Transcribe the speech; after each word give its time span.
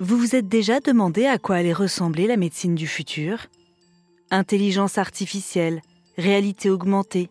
Vous 0.00 0.18
vous 0.18 0.34
êtes 0.34 0.48
déjà 0.48 0.80
demandé 0.80 1.26
à 1.26 1.38
quoi 1.38 1.56
allait 1.56 1.72
ressembler 1.72 2.26
la 2.26 2.36
médecine 2.36 2.74
du 2.74 2.86
futur? 2.86 3.46
Intelligence 4.30 4.98
artificielle, 4.98 5.80
réalité 6.18 6.68
augmentée, 6.68 7.30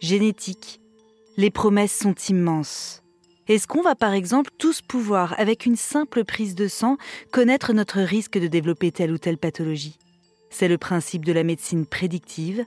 génétique. 0.00 0.80
Les 1.36 1.50
promesses 1.50 1.96
sont 1.96 2.14
immenses. 2.28 3.02
Est-ce 3.48 3.66
qu'on 3.66 3.82
va 3.82 3.94
par 3.94 4.14
exemple 4.14 4.50
tous 4.56 4.80
pouvoir, 4.80 5.34
avec 5.38 5.66
une 5.66 5.76
simple 5.76 6.24
prise 6.24 6.54
de 6.54 6.68
sang, 6.68 6.96
connaître 7.30 7.72
notre 7.72 8.00
risque 8.00 8.38
de 8.38 8.46
développer 8.46 8.90
telle 8.90 9.12
ou 9.12 9.18
telle 9.18 9.36
pathologie? 9.36 9.98
C'est 10.50 10.68
le 10.68 10.78
principe 10.78 11.24
de 11.24 11.32
la 11.32 11.42
médecine 11.42 11.84
prédictive, 11.84 12.64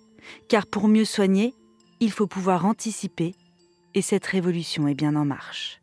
car 0.49 0.67
pour 0.67 0.87
mieux 0.87 1.05
soigner, 1.05 1.53
il 1.99 2.11
faut 2.11 2.27
pouvoir 2.27 2.65
anticiper, 2.65 3.33
et 3.95 4.01
cette 4.01 4.25
révolution 4.25 4.87
est 4.87 4.93
bien 4.93 5.15
en 5.15 5.25
marche. 5.25 5.81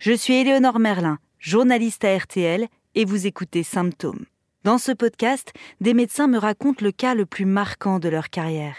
Je 0.00 0.12
suis 0.12 0.32
Éléonore 0.32 0.78
Merlin, 0.78 1.18
journaliste 1.38 2.06
à 2.06 2.16
RTL, 2.16 2.68
et 2.94 3.04
vous 3.04 3.26
écoutez 3.26 3.62
Symptômes. 3.62 4.24
Dans 4.64 4.78
ce 4.78 4.92
podcast, 4.92 5.52
des 5.82 5.92
médecins 5.92 6.26
me 6.26 6.38
racontent 6.38 6.82
le 6.82 6.90
cas 6.90 7.14
le 7.14 7.26
plus 7.26 7.44
marquant 7.44 7.98
de 7.98 8.08
leur 8.08 8.30
carrière. 8.30 8.76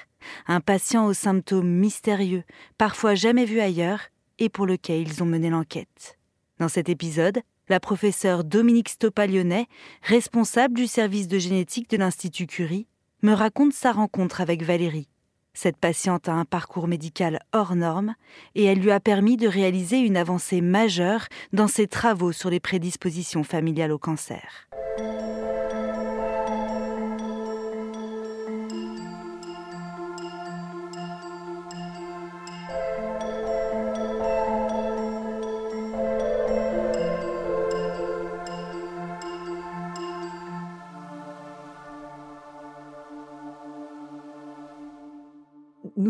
Un 0.48 0.62
patient 0.62 1.06
aux 1.06 1.14
symptômes 1.14 1.70
mystérieux, 1.70 2.44
parfois 2.80 3.14
jamais 3.14 3.46
vu 3.46 3.60
ailleurs, 3.60 4.00
et 4.40 4.50
pour 4.50 4.66
lequel 4.66 5.02
ils 5.02 5.22
ont 5.22 5.28
mené 5.28 5.52
l'enquête. 5.52 6.18
Dans 6.58 6.70
cet 6.70 6.90
épisode, 6.90 7.42
la 7.70 7.80
professeure 7.80 8.44
Dominique 8.44 8.90
Stopa-Lyonnais, 8.90 9.68
responsable 10.02 10.74
du 10.74 10.88
service 10.88 11.28
de 11.28 11.38
génétique 11.38 11.88
de 11.92 11.98
l'Institut 11.98 12.48
Curie, 12.48 12.88
me 13.22 13.34
raconte 13.34 13.74
sa 13.74 13.92
rencontre 13.92 14.42
avec 14.42 14.64
Valérie, 14.64 15.11
cette 15.54 15.78
patiente 15.78 16.30
a 16.30 16.34
un 16.34 16.46
parcours 16.46 16.88
médical 16.88 17.40
hors 17.54 17.76
norme 17.76 18.16
et 18.56 18.66
elle 18.66 18.80
lui 18.80 18.92
a 18.92 19.00
permis 19.00 19.38
de 19.38 19.48
réaliser 19.48 20.00
une 20.00 20.18
avancée 20.18 20.62
majeure 20.62 21.26
dans 21.54 21.68
ses 21.68 21.88
travaux 21.88 22.32
sur 22.32 22.50
les 22.50 22.60
prédispositions 22.60 23.44
familiales 23.44 23.92
au 23.92 24.00
cancer. 24.00 24.68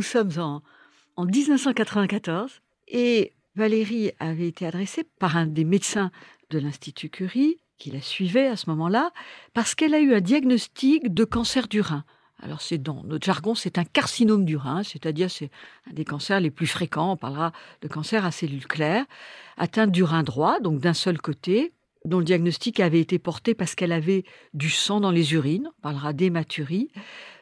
Nous 0.01 0.05
sommes 0.05 0.31
en, 0.39 0.63
en 1.15 1.25
1994 1.25 2.61
et 2.87 3.33
Valérie 3.55 4.09
avait 4.19 4.47
été 4.47 4.65
adressée 4.65 5.03
par 5.19 5.37
un 5.37 5.45
des 5.45 5.63
médecins 5.63 6.09
de 6.49 6.57
l'Institut 6.57 7.11
Curie, 7.11 7.57
qui 7.77 7.91
la 7.91 8.01
suivait 8.01 8.47
à 8.47 8.55
ce 8.55 8.67
moment-là, 8.71 9.11
parce 9.53 9.75
qu'elle 9.75 9.93
a 9.93 9.99
eu 9.99 10.15
un 10.15 10.19
diagnostic 10.19 11.13
de 11.13 11.23
cancer 11.23 11.67
du 11.67 11.81
rein. 11.81 12.03
Alors 12.41 12.61
c'est 12.61 12.79
dans 12.79 13.03
notre 13.03 13.23
jargon, 13.23 13.53
c'est 13.53 13.77
un 13.77 13.83
carcinome 13.83 14.43
du 14.43 14.57
rein, 14.57 14.81
c'est-à-dire 14.81 15.29
c'est 15.29 15.51
un 15.87 15.93
des 15.93 16.03
cancers 16.03 16.39
les 16.39 16.49
plus 16.49 16.65
fréquents. 16.65 17.11
On 17.11 17.17
parlera 17.17 17.51
de 17.83 17.87
cancer 17.87 18.25
à 18.25 18.31
cellules 18.31 18.65
claires, 18.65 19.05
atteinte 19.55 19.91
du 19.91 20.01
rein 20.01 20.23
droit, 20.23 20.59
donc 20.61 20.79
d'un 20.79 20.95
seul 20.95 21.21
côté, 21.21 21.73
dont 22.05 22.19
le 22.19 22.25
diagnostic 22.25 22.79
avait 22.79 22.99
été 22.99 23.19
porté 23.19 23.53
parce 23.53 23.75
qu'elle 23.75 23.91
avait 23.91 24.23
du 24.53 24.69
sang 24.69 24.99
dans 24.99 25.11
les 25.11 25.33
urines. 25.33 25.69
On 25.79 25.81
parlera 25.81 26.13
d'hématurie. 26.13 26.89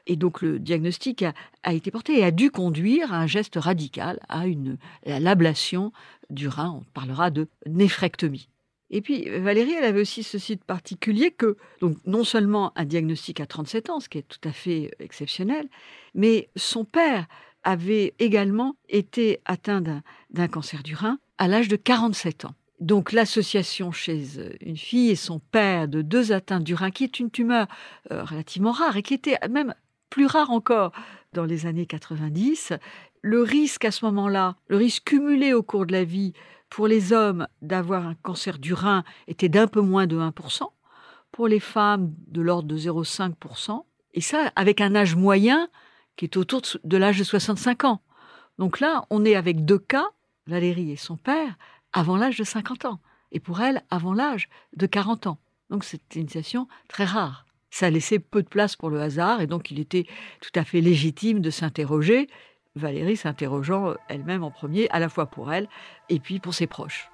Et 0.08 0.16
donc 0.16 0.42
le 0.42 0.60
diagnostic 0.60 1.24
a, 1.64 1.74
été 1.74 1.92
porté 1.92 2.20
et 2.20 2.24
a 2.24 2.32
dû 2.32 2.52
conduire 2.52 3.14
à 3.14 3.20
un 3.20 3.28
geste 3.28 3.56
radical, 3.58 4.20
à 4.28 4.48
une 4.48 4.78
l'ablation 5.06 5.92
du 6.30 6.48
rein. 6.48 6.82
On 6.82 6.84
parlera 6.94 7.30
de 7.30 7.48
néphrectomie. 7.68 8.50
Et 8.92 9.02
puis 9.02 9.30
Valérie, 9.30 9.74
elle 9.74 9.84
avait 9.84 10.02
aussi 10.02 10.24
ceci 10.24 10.56
de 10.56 10.64
particulier 10.64 11.32
que, 11.32 11.58
donc 11.80 11.98
non 12.06 12.24
seulement 12.24 12.74
un 12.76 12.86
diagnostic 12.86 13.40
à 13.40 13.46
37 13.46 13.90
ans, 13.92 14.00
ce 14.00 14.10
qui 14.10 14.18
est 14.18 14.28
tout 14.28 14.48
à 14.48 14.52
fait 14.52 14.92
exceptionnel, 15.00 15.70
mais 16.16 16.50
son 16.56 16.86
père 16.86 17.28
avait 17.64 18.16
également 18.20 18.76
été 18.88 19.42
atteint 19.46 19.82
d'un 20.32 20.48
cancer 20.48 20.82
du 20.82 20.96
rein 20.96 21.20
à 21.38 21.48
l'âge 21.48 21.68
de 21.68 21.76
47 21.76 22.46
ans. 22.46 22.56
Donc 22.80 23.12
l'association 23.12 23.92
chez 23.92 24.24
une 24.62 24.78
fille 24.78 25.10
et 25.10 25.16
son 25.16 25.40
père 25.40 25.88
de 25.88 26.02
deux 26.02 26.32
atteintes 26.32 26.64
du 26.64 26.74
rein, 26.74 26.92
qui 26.92 27.04
est 27.04 27.20
une 27.20 27.30
tumeur 27.30 27.68
euh, 28.12 28.24
relativement 28.24 28.72
rare 28.72 28.96
et 28.96 29.04
qui 29.04 29.14
était 29.14 29.38
même 29.50 29.74
plus 30.10 30.26
rare 30.26 30.52
encore 30.52 30.92
dans 31.34 31.46
les 31.46 31.66
années 31.66 31.86
90. 31.86 32.74
Le 33.22 33.42
risque 33.42 33.84
à 33.86 33.92
ce 33.92 34.06
moment-là, 34.06 34.56
le 34.68 34.78
risque 34.78 35.04
cumulé 35.04 35.54
au 35.54 35.62
cours 35.62 35.86
de 35.86 35.92
la 35.92 36.06
vie 36.06 36.34
pour 36.70 36.88
les 36.88 37.12
hommes 37.12 37.48
d'avoir 37.62 38.08
un 38.08 38.16
cancer 38.16 38.60
du 38.60 38.74
rein 38.74 39.04
était 39.28 39.50
d'un 39.50 39.68
peu 39.68 39.82
moins 39.82 40.08
de 40.08 40.18
1%, 40.18 40.64
pour 41.32 41.48
les 41.48 41.60
femmes 41.60 42.14
de 42.28 42.42
l'ordre 42.42 42.68
de 42.68 42.78
0,5%, 42.78 43.84
et 44.14 44.22
ça 44.22 44.52
avec 44.56 44.80
un 44.82 44.96
âge 44.96 45.16
moyen 45.16 45.68
qui 46.16 46.26
est 46.26 46.38
autour 46.38 46.62
de 46.84 46.98
l'âge 46.98 47.20
de 47.20 47.24
65 47.24 47.84
ans. 47.86 48.02
Donc 48.58 48.80
là, 48.80 49.06
on 49.10 49.26
est 49.26 49.36
avec 49.36 49.66
deux 49.66 49.80
cas, 49.80 50.08
Valérie 50.48 50.92
et 50.92 50.96
son 50.96 51.18
père, 51.18 51.58
avant 51.94 52.18
l'âge 52.18 52.38
de 52.38 52.44
50 52.44 52.86
ans, 52.86 53.00
et 53.32 53.40
pour 53.40 53.62
elle, 53.62 53.84
avant 53.90 54.14
l'âge 54.14 54.50
de 54.76 54.86
40 54.86 55.28
ans. 55.28 55.40
Donc 55.70 55.84
c'est 55.84 56.16
une 56.16 56.28
situation 56.28 56.68
très 56.88 57.06
rare 57.06 57.46
ça 57.72 57.90
laissait 57.90 58.20
peu 58.20 58.42
de 58.42 58.48
place 58.48 58.76
pour 58.76 58.90
le 58.90 59.02
hasard 59.02 59.42
et 59.42 59.48
donc 59.48 59.72
il 59.72 59.80
était 59.80 60.06
tout 60.42 60.52
à 60.56 60.64
fait 60.64 60.82
légitime 60.82 61.40
de 61.40 61.50
s'interroger, 61.50 62.28
Valérie 62.76 63.18
s'interrogeant 63.18 63.96
elle-même 64.08 64.44
en 64.44 64.52
premier, 64.52 64.90
à 64.90 65.00
la 65.00 65.10
fois 65.10 65.26
pour 65.28 65.52
elle 65.52 65.68
et 66.10 66.20
puis 66.20 66.40
pour 66.40 66.54
ses 66.54 66.68
proches. 66.68 67.10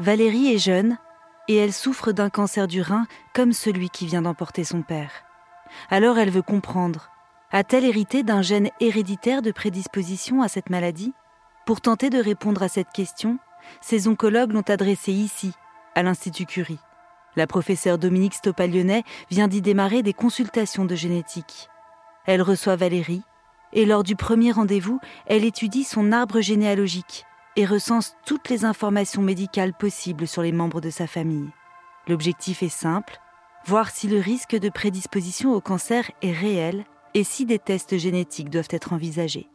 Valérie 0.00 0.52
est 0.52 0.58
jeune 0.58 0.96
et 1.48 1.56
elle 1.56 1.72
souffre 1.72 2.12
d'un 2.12 2.30
cancer 2.30 2.68
du 2.68 2.82
rein 2.82 3.06
comme 3.34 3.52
celui 3.52 3.90
qui 3.90 4.06
vient 4.06 4.22
d'emporter 4.22 4.62
son 4.62 4.82
père. 4.82 5.10
Alors 5.90 6.18
elle 6.18 6.30
veut 6.30 6.42
comprendre. 6.42 7.10
A-t-elle 7.50 7.86
hérité 7.86 8.22
d'un 8.22 8.42
gène 8.42 8.68
héréditaire 8.78 9.40
de 9.40 9.50
prédisposition 9.52 10.42
à 10.42 10.48
cette 10.48 10.68
maladie? 10.68 11.14
Pour 11.64 11.80
tenter 11.80 12.10
de 12.10 12.18
répondre 12.18 12.62
à 12.62 12.68
cette 12.68 12.92
question, 12.92 13.38
ses 13.80 14.06
oncologues 14.06 14.52
l'ont 14.52 14.60
adressée 14.68 15.12
ici, 15.12 15.52
à 15.94 16.02
l'Institut 16.02 16.44
Curie. 16.44 16.78
La 17.36 17.46
professeure 17.46 17.96
Dominique 17.96 18.34
Stopaglionet 18.34 19.02
vient 19.30 19.48
d'y 19.48 19.62
démarrer 19.62 20.02
des 20.02 20.12
consultations 20.12 20.84
de 20.84 20.94
génétique. 20.94 21.70
Elle 22.26 22.42
reçoit 22.42 22.76
Valérie 22.76 23.22
et 23.72 23.86
lors 23.86 24.02
du 24.02 24.14
premier 24.14 24.52
rendez-vous, 24.52 25.00
elle 25.26 25.44
étudie 25.44 25.84
son 25.84 26.12
arbre 26.12 26.42
généalogique 26.42 27.24
et 27.56 27.64
recense 27.64 28.14
toutes 28.26 28.50
les 28.50 28.66
informations 28.66 29.22
médicales 29.22 29.72
possibles 29.72 30.26
sur 30.26 30.42
les 30.42 30.52
membres 30.52 30.82
de 30.82 30.90
sa 30.90 31.06
famille. 31.06 31.48
L'objectif 32.08 32.62
est 32.62 32.68
simple, 32.68 33.18
voir 33.64 33.88
si 33.88 34.06
le 34.06 34.20
risque 34.20 34.54
de 34.54 34.68
prédisposition 34.68 35.54
au 35.54 35.62
cancer 35.62 36.10
est 36.20 36.32
réel 36.32 36.84
et 37.14 37.24
si 37.24 37.46
des 37.46 37.58
tests 37.58 37.98
génétiques 37.98 38.50
doivent 38.50 38.68
être 38.70 38.92
envisagés? 38.92 39.48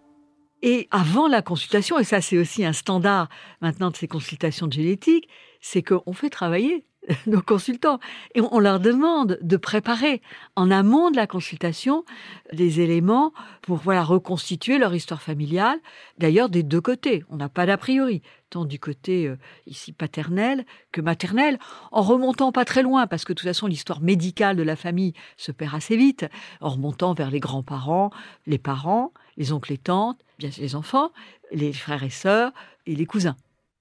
Et 0.62 0.88
avant 0.92 1.28
la 1.28 1.42
consultation, 1.42 2.00
et 2.00 2.06
ça 2.06 2.22
c'est 2.22 2.38
aussi 2.38 2.64
un 2.64 2.74
standard 2.74 3.28
maintenant 3.62 3.92
de 3.92 3.98
ces 3.98 4.08
consultations 4.08 4.68
de 4.68 4.74
génétique, 4.74 5.28
c'est 5.60 5.84
qu'on 5.84 6.14
fait 6.14 6.30
travailler 6.30 6.86
nos 7.28 7.42
consultants 7.42 8.00
et 8.36 8.42
on 8.42 8.60
leur 8.60 8.80
demande 8.80 9.38
de 9.42 9.58
préparer 9.58 10.22
en 10.56 10.72
amont 10.72 11.12
de 11.12 11.16
la 11.16 11.28
consultation 11.28 12.06
des 12.52 12.82
éléments 12.82 13.34
pour 13.62 13.78
voilà 13.78 14.04
reconstituer 14.04 14.78
leur 14.78 14.94
histoire 14.96 15.22
familiale. 15.22 15.80
D'ailleurs 16.18 16.50
des 16.50 16.64
deux 16.64 16.82
côtés, 16.82 17.24
on 17.30 17.38
n'a 17.38 17.50
pas 17.50 17.66
d'a 17.66 17.78
priori, 17.78 18.22
tant 18.50 18.66
du 18.66 18.80
côté 18.80 19.28
euh, 19.28 19.38
ici 19.68 19.92
paternel 19.92 20.66
que 20.92 21.02
maternel, 21.02 21.60
en 21.92 22.02
remontant 22.02 22.52
pas 22.52 22.66
très 22.66 22.84
loin 22.84 23.08
parce 23.08 23.26
que 23.26 23.34
de 23.34 23.38
toute 23.38 23.48
façon 23.48 23.68
l'histoire 23.68 24.02
médicale 24.02 24.56
de 24.56 24.64
la 24.64 24.76
famille 24.76 25.14
se 25.38 25.52
perd 25.52 25.76
assez 25.76 25.98
vite, 25.98 26.26
en 26.62 26.70
remontant 26.70 27.14
vers 27.14 27.32
les 27.32 27.40
grands-parents, 27.40 28.12
les 28.48 28.58
parents, 28.60 29.12
les 29.38 29.52
oncles 29.52 29.74
et 29.74 29.78
tantes, 29.78 30.20
bien 30.40 30.50
les 30.58 30.76
enfants, 30.76 31.12
les 31.52 31.74
frères 31.74 32.04
et 32.04 32.10
sœurs 32.10 32.52
et 32.86 32.96
les 32.96 33.06
cousins. 33.06 33.36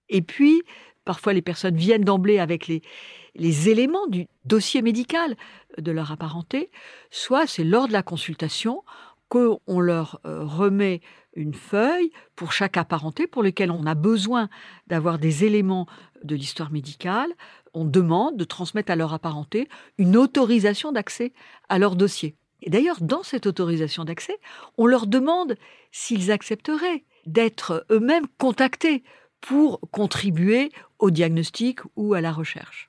Et 0.09 0.23
puis, 0.23 0.63
parfois 1.05 1.33
les 1.33 1.43
personnes 1.43 1.77
viennent 1.77 2.05
d'emblée 2.05 2.39
avec 2.39 2.67
les, 2.67 2.83
éléments 3.69 4.07
du 4.07 4.27
dossier 4.45 4.83
médical 4.83 5.37
de 5.79 5.91
leur 5.93 6.13
apparenté, 6.13 6.71
soit 7.11 7.47
c'est 7.47 7.65
lors 7.65 7.89
de 7.89 7.93
la 7.93 8.03
consultation 8.03 8.83
qu'on 9.29 9.81
leur 9.81 10.21
euh, 10.27 10.45
remet 10.45 11.01
une 11.35 11.55
feuille 11.55 12.11
pour 12.37 12.53
chaque 12.53 12.77
apparenté 12.77 13.27
pour 13.27 13.43
lequel 13.43 13.71
on 13.71 13.87
a 13.87 13.95
besoin 13.95 14.51
d'avoir 14.87 15.19
des 15.19 15.45
éléments 15.45 15.87
de 16.25 16.37
l'histoire 16.37 16.71
médicale. 16.71 17.31
On 17.73 17.87
demande 17.87 18.37
de 18.37 18.45
transmettre 18.45 18.93
à 18.93 18.97
leur 18.97 19.15
apparenté 19.15 19.69
une 19.97 20.17
autorisation 20.17 20.93
d'accès 20.93 21.33
à 21.71 21.79
leur 21.79 21.97
dossier. 21.97 22.37
Et 22.61 22.71
d'ailleurs, 22.71 23.01
dans 23.01 23.23
cette 23.23 23.47
autorisation 23.47 24.05
d'accès, 24.05 24.39
on 24.79 24.87
leur 24.87 25.07
demande 25.07 25.57
s'ils 25.91 26.31
accepteraient 26.31 27.05
d'être 27.27 27.85
eux-mêmes 27.91 28.27
contactés 28.39 29.03
pour 29.43 29.81
contribuer 29.91 30.73
au 30.99 31.11
diagnostic 31.11 31.81
ou 31.97 32.15
à 32.15 32.23
la 32.23 32.33
recherche. 32.33 32.89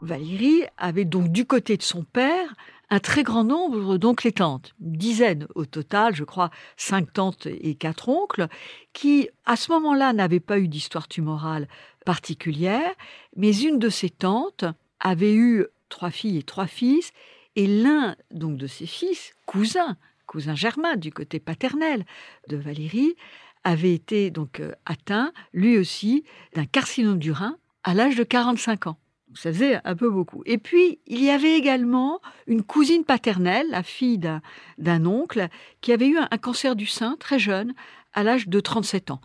Valérie 0.00 0.62
avait 0.76 1.06
donc 1.06 1.32
du 1.32 1.46
côté 1.46 1.76
de 1.76 1.82
son 1.82 2.04
père 2.04 2.54
un 2.90 3.00
très 3.00 3.22
grand 3.22 3.42
nombre 3.42 3.96
d'oncles 3.96 4.28
et 4.28 4.32
tantes, 4.32 4.74
une 4.80 4.92
dizaine 4.92 5.48
au 5.54 5.64
total, 5.64 6.14
je 6.14 6.24
crois 6.24 6.50
cinq 6.76 7.12
tantes 7.12 7.46
et 7.46 7.74
quatre 7.74 8.10
oncles, 8.10 8.48
qui 8.92 9.30
à 9.46 9.56
ce 9.56 9.72
moment-là 9.72 10.12
n'avaient 10.12 10.40
pas 10.40 10.58
eu 10.58 10.68
d'histoire 10.68 11.08
tumorale 11.08 11.66
particulière, 12.04 12.92
mais 13.34 13.56
une 13.56 13.78
de 13.78 13.88
ses 13.88 14.10
tantes 14.10 14.66
avait 15.00 15.34
eu 15.34 15.66
trois 15.88 16.10
filles 16.10 16.38
et 16.38 16.42
trois 16.42 16.66
fils, 16.66 17.12
et 17.56 17.66
l'un 17.66 18.16
donc 18.30 18.58
de 18.58 18.66
ses 18.66 18.86
fils, 18.86 19.32
cousin, 19.46 19.96
cousin 20.26 20.54
germain 20.54 20.96
du 20.96 21.12
côté 21.12 21.40
paternel 21.40 22.04
de 22.48 22.56
Valérie, 22.56 23.16
avait 23.64 23.94
été 23.94 24.30
donc 24.30 24.60
euh, 24.60 24.72
atteint 24.86 25.32
lui 25.52 25.78
aussi 25.78 26.24
d'un 26.54 26.66
carcinome 26.66 27.18
du 27.18 27.32
rein 27.32 27.56
à 27.82 27.94
l'âge 27.94 28.16
de 28.16 28.24
45 28.24 28.86
ans 28.86 28.98
ça 29.34 29.52
faisait 29.52 29.80
un 29.84 29.96
peu 29.96 30.10
beaucoup. 30.10 30.42
Et 30.46 30.58
puis, 30.58 30.98
il 31.06 31.22
y 31.22 31.30
avait 31.30 31.56
également 31.56 32.20
une 32.46 32.62
cousine 32.62 33.04
paternelle, 33.04 33.66
la 33.70 33.82
fille 33.82 34.18
d'un 34.18 35.06
oncle, 35.06 35.48
qui 35.80 35.92
avait 35.92 36.08
eu 36.08 36.18
un, 36.18 36.38
cancer 36.38 36.76
du 36.76 36.86
sein 36.86 37.16
très 37.18 37.38
jeune, 37.38 37.74
à 38.12 38.22
l'âge 38.22 38.48
de 38.48 38.60
37 38.60 39.10
ans. 39.10 39.20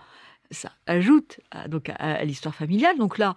Ça 0.52 0.72
ajoute 0.88 1.40
à, 1.52 1.68
donc 1.68 1.92
à, 1.98 2.24
l'histoire 2.24 2.56
familiale. 2.56 2.98
Donc 2.98 3.18
là, 3.18 3.36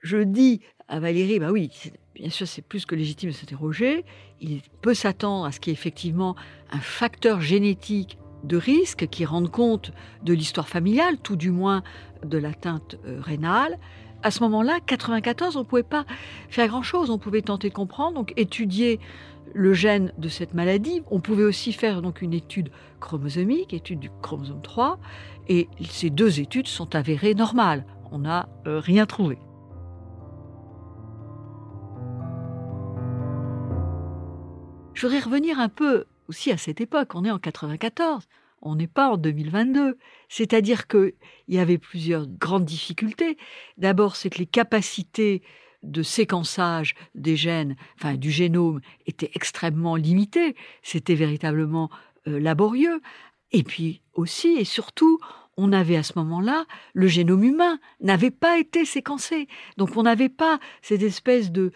je 0.00 0.18
dis 0.18 0.60
à 0.88 1.00
Valérie, 1.00 1.38
bah 1.38 1.50
oui, 1.52 1.70
bien 2.14 2.30
sûr, 2.30 2.48
c'est 2.48 2.62
plus 2.62 2.86
que 2.86 2.94
légitime 2.94 3.30
de 3.30 3.34
s'interroger. 3.34 4.04
Il 4.40 4.62
peut 4.80 4.94
s'attendre 4.94 5.44
à 5.44 5.52
ce 5.52 5.60
qu'il 5.60 5.70
y 5.70 5.74
ait 5.74 5.78
effectivement 5.78 6.34
un 6.70 6.80
facteur 6.80 7.40
génétique 7.40 8.16
de 8.44 8.56
risque 8.56 9.06
qui 9.08 9.24
rende 9.24 9.50
compte 9.50 9.92
de 10.22 10.32
l'histoire 10.32 10.68
familiale, 10.68 11.18
tout 11.18 11.36
du 11.36 11.50
moins 11.50 11.82
de 12.24 12.38
l'atteinte 12.38 12.96
euh, 13.06 13.20
rénale 13.20 13.78
à 14.22 14.30
ce 14.30 14.42
moment-là, 14.42 14.80
94, 14.84 15.56
on 15.56 15.60
ne 15.60 15.64
pouvait 15.64 15.82
pas 15.82 16.04
faire 16.48 16.68
grand-chose. 16.68 17.10
On 17.10 17.18
pouvait 17.18 17.42
tenter 17.42 17.68
de 17.68 17.74
comprendre, 17.74 18.14
donc 18.14 18.32
étudier 18.36 19.00
le 19.54 19.72
gène 19.72 20.12
de 20.18 20.28
cette 20.28 20.54
maladie. 20.54 21.02
On 21.10 21.20
pouvait 21.20 21.44
aussi 21.44 21.72
faire 21.72 22.02
donc 22.02 22.22
une 22.22 22.34
étude 22.34 22.70
chromosomique, 23.00 23.72
étude 23.72 23.98
du 23.98 24.10
chromosome 24.22 24.62
3, 24.62 24.98
et 25.48 25.68
ces 25.88 26.10
deux 26.10 26.40
études 26.40 26.68
sont 26.68 26.94
avérées 26.94 27.34
normales. 27.34 27.84
On 28.12 28.18
n'a 28.18 28.48
euh, 28.66 28.78
rien 28.78 29.06
trouvé. 29.06 29.38
Je 34.92 35.06
voudrais 35.06 35.20
revenir 35.20 35.58
un 35.58 35.70
peu 35.70 36.04
aussi 36.30 36.52
à 36.52 36.56
cette 36.56 36.80
époque. 36.80 37.14
On 37.14 37.24
est 37.24 37.30
en 37.30 37.40
94. 37.40 38.28
On 38.62 38.76
n'est 38.76 38.86
pas 38.86 39.10
en 39.10 39.16
2022. 39.16 39.98
C'est-à-dire 40.28 40.86
qu'il 40.86 41.12
y 41.48 41.58
avait 41.58 41.78
plusieurs 41.78 42.26
grandes 42.28 42.64
difficultés. 42.64 43.36
D'abord, 43.78 44.14
c'est 44.14 44.30
que 44.30 44.38
les 44.38 44.46
capacités 44.46 45.42
de 45.82 46.02
séquençage 46.02 46.94
des 47.14 47.36
gènes, 47.36 47.74
enfin 47.96 48.14
du 48.14 48.30
génome, 48.30 48.80
étaient 49.06 49.32
extrêmement 49.34 49.96
limitées. 49.96 50.54
C'était 50.82 51.16
véritablement 51.16 51.90
euh, 52.28 52.38
laborieux. 52.38 53.00
Et 53.50 53.64
puis 53.64 54.02
aussi 54.14 54.50
et 54.58 54.64
surtout, 54.64 55.18
on 55.60 55.72
avait 55.72 55.96
à 55.96 56.02
ce 56.02 56.14
moment-là, 56.16 56.64
le 56.94 57.06
génome 57.06 57.44
humain 57.44 57.78
n'avait 58.00 58.30
pas 58.30 58.58
été 58.58 58.86
séquencé. 58.86 59.46
Donc 59.76 59.90
on 59.96 60.04
n'avait 60.04 60.30
pas 60.30 60.58
cette 60.80 61.02
espèce 61.02 61.52
de, 61.52 61.72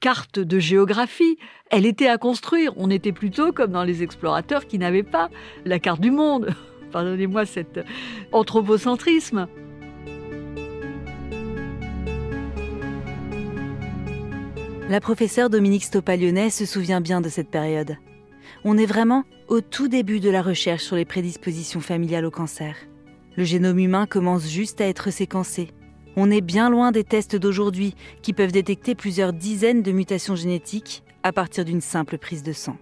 carte 0.00 0.38
de 0.38 0.58
géographie. 0.58 1.36
Elle 1.70 1.84
était 1.84 2.08
à 2.08 2.16
construire. 2.16 2.72
On 2.76 2.90
était 2.90 3.12
plutôt 3.12 3.52
comme 3.52 3.72
dans 3.72 3.84
les 3.84 4.02
explorateurs 4.02 4.66
qui 4.66 4.78
n'avaient 4.78 5.02
pas 5.02 5.28
la 5.66 5.78
carte 5.78 6.00
du 6.00 6.10
monde. 6.10 6.48
Pardonnez-moi 6.90 7.44
cet 7.44 7.80
anthropocentrisme. 8.32 9.46
La 14.88 15.00
professeure 15.02 15.50
Dominique 15.50 15.84
Stopalionnet 15.84 16.48
se 16.48 16.64
souvient 16.64 17.02
bien 17.02 17.20
de 17.20 17.28
cette 17.28 17.50
période. 17.50 17.98
On 18.64 18.78
est 18.78 18.86
vraiment 18.86 19.24
au 19.48 19.60
tout 19.60 19.88
début 19.88 20.18
de 20.18 20.30
la 20.30 20.40
recherche 20.40 20.82
sur 20.82 20.96
les 20.96 21.04
prédispositions 21.04 21.80
familiales 21.80 22.24
au 22.24 22.30
cancer. 22.30 22.74
Le 23.38 23.44
génome 23.44 23.78
humain 23.78 24.06
commence 24.06 24.48
juste 24.48 24.80
à 24.80 24.88
être 24.88 25.12
séquencé. 25.12 25.68
On 26.16 26.28
est 26.28 26.40
bien 26.40 26.70
loin 26.70 26.90
des 26.90 27.04
tests 27.04 27.36
d'aujourd'hui 27.36 27.94
qui 28.20 28.32
peuvent 28.32 28.50
détecter 28.50 28.96
plusieurs 28.96 29.32
dizaines 29.32 29.80
de 29.80 29.92
mutations 29.92 30.34
génétiques 30.34 31.04
à 31.22 31.30
partir 31.30 31.64
d'une 31.64 31.80
simple 31.80 32.18
prise 32.18 32.42
de 32.42 32.52
sang. 32.52 32.76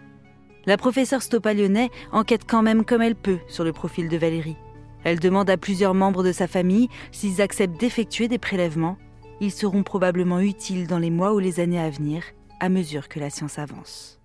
La 0.65 0.79
professeure 0.79 1.21
Stopalionnet 1.21 1.91
enquête 2.11 2.47
quand 2.49 2.63
même 2.63 2.87
comme 2.87 3.03
elle 3.03 3.17
peut 3.17 3.41
sur 3.49 3.65
le 3.65 3.75
profil 3.75 4.09
de 4.09 4.17
Valérie. 4.17 4.57
Elle 5.05 5.21
demande 5.21 5.51
à 5.51 5.59
plusieurs 5.59 5.93
membres 5.93 6.25
de 6.25 6.33
sa 6.33 6.47
famille 6.47 6.89
s'ils 7.13 7.43
acceptent 7.43 7.79
d'effectuer 7.79 8.27
des 8.27 8.39
prélèvements. 8.39 8.97
Ils 9.43 9.53
seront 9.53 9.83
probablement 9.83 10.41
utiles 10.41 10.87
dans 10.87 10.99
les 10.99 11.11
mois 11.11 11.35
ou 11.35 11.39
les 11.39 11.61
années 11.61 11.79
à 11.79 11.91
venir, 11.91 12.23
à 12.61 12.71
mesure 12.71 13.09
que 13.09 13.21
la 13.21 13.29
science 13.29 13.59
avance. 13.59 14.16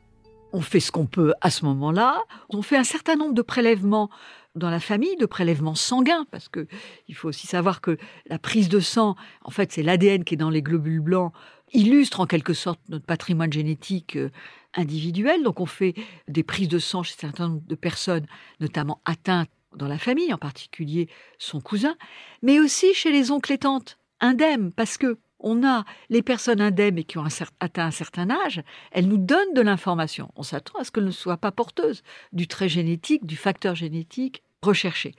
On 0.54 0.62
fait 0.62 0.80
ce 0.80 0.92
qu'on 0.92 1.06
peut 1.06 1.34
à 1.42 1.50
ce 1.50 1.66
moment-là. 1.66 2.22
On 2.50 2.62
fait 2.62 2.78
un 2.78 2.84
certain 2.84 3.16
nombre 3.16 3.34
de 3.34 3.42
prélèvements 3.42 4.10
dans 4.56 4.70
la 4.70 4.80
famille 4.80 5.16
de 5.16 5.26
prélèvements 5.26 5.76
sanguins, 5.76 6.26
parce 6.30 6.50
que 6.50 6.68
il 7.08 7.16
faut 7.16 7.30
aussi 7.30 7.48
savoir 7.48 7.80
que 7.80 7.98
la 8.26 8.38
prise 8.38 8.68
de 8.68 8.80
sang, 8.80 9.16
en 9.44 9.52
fait, 9.52 9.72
c'est 9.72 9.84
l'ADN 9.84 10.24
qui 10.24 10.34
est 10.34 10.38
dans 10.38 10.50
les 10.50 10.62
globules 10.62 11.00
blancs, 11.00 11.32
illustre 11.74 12.20
en 12.20 12.26
quelque 12.26 12.54
sorte 12.54 12.82
notre 12.90 13.06
patrimoine 13.06 13.54
génétique 13.54 14.18
euh, 14.18 14.30
individuel. 14.74 15.44
Donc, 15.44 15.62
on 15.62 15.66
fait 15.66 15.96
des 16.28 16.44
prises 16.44 16.68
de 16.68 16.80
sang 16.80 17.04
chez 17.04 17.16
certains 17.18 17.48
nombre 17.48 17.66
de 17.66 17.76
personnes, 17.76 18.26
notamment 18.60 19.02
atteintes 19.06 19.50
dans 19.76 19.88
la 19.88 19.98
famille, 19.98 20.34
en 20.34 20.38
particulier 20.38 21.08
son 21.38 21.62
cousin, 21.62 21.96
mais 22.42 22.60
aussi 22.60 22.94
chez 22.94 23.12
les 23.12 23.32
oncles 23.32 23.54
et 23.54 23.58
tantes 23.58 23.98
indemnes, 24.20 24.72
parce 24.74 24.98
que 24.98 25.18
on 25.42 25.66
a 25.68 25.86
les 26.10 26.22
personnes 26.22 26.62
indemnes 26.62 26.98
et 26.98 27.04
qui 27.04 27.18
ont 27.18 27.26
atteint 27.60 27.86
un 27.86 27.92
certain 27.92 28.30
âge, 28.30 28.62
elles 28.92 29.08
nous 29.08 29.18
donnent 29.18 29.54
de 29.54 29.62
l'information. 29.62 30.32
On 30.36 30.44
s'attend 30.44 30.80
à 30.80 30.84
ce 30.84 30.92
qu'elles 30.92 31.06
ne 31.06 31.12
soient 31.12 31.38
pas 31.38 31.52
porteuses 31.52 32.04
du 32.32 32.48
trait 32.48 32.70
génétique, 32.70 33.26
du 33.26 33.36
facteur 33.36 33.76
génétique 33.76 34.44
recherché. 34.62 35.16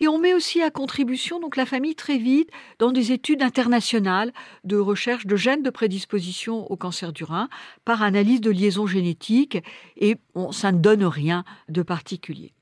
Et 0.00 0.08
on 0.08 0.18
met 0.18 0.34
aussi 0.34 0.62
à 0.62 0.70
contribution 0.70 1.38
donc 1.38 1.56
la 1.56 1.66
famille 1.66 1.94
très 1.94 2.18
vite 2.18 2.50
dans 2.78 2.90
des 2.90 3.12
études 3.12 3.42
internationales 3.42 4.32
de 4.64 4.76
recherche 4.76 5.26
de 5.26 5.36
gènes 5.36 5.62
de 5.62 5.70
prédisposition 5.70 6.70
au 6.70 6.76
cancer 6.76 7.12
du 7.12 7.22
rein 7.22 7.48
par 7.84 8.02
analyse 8.02 8.40
de 8.40 8.50
liaisons 8.50 8.86
génétiques 8.86 9.58
et 9.96 10.16
ça 10.50 10.72
ne 10.72 10.78
donne 10.78 11.04
rien 11.04 11.44
de 11.68 11.82
particulier. 11.82 12.52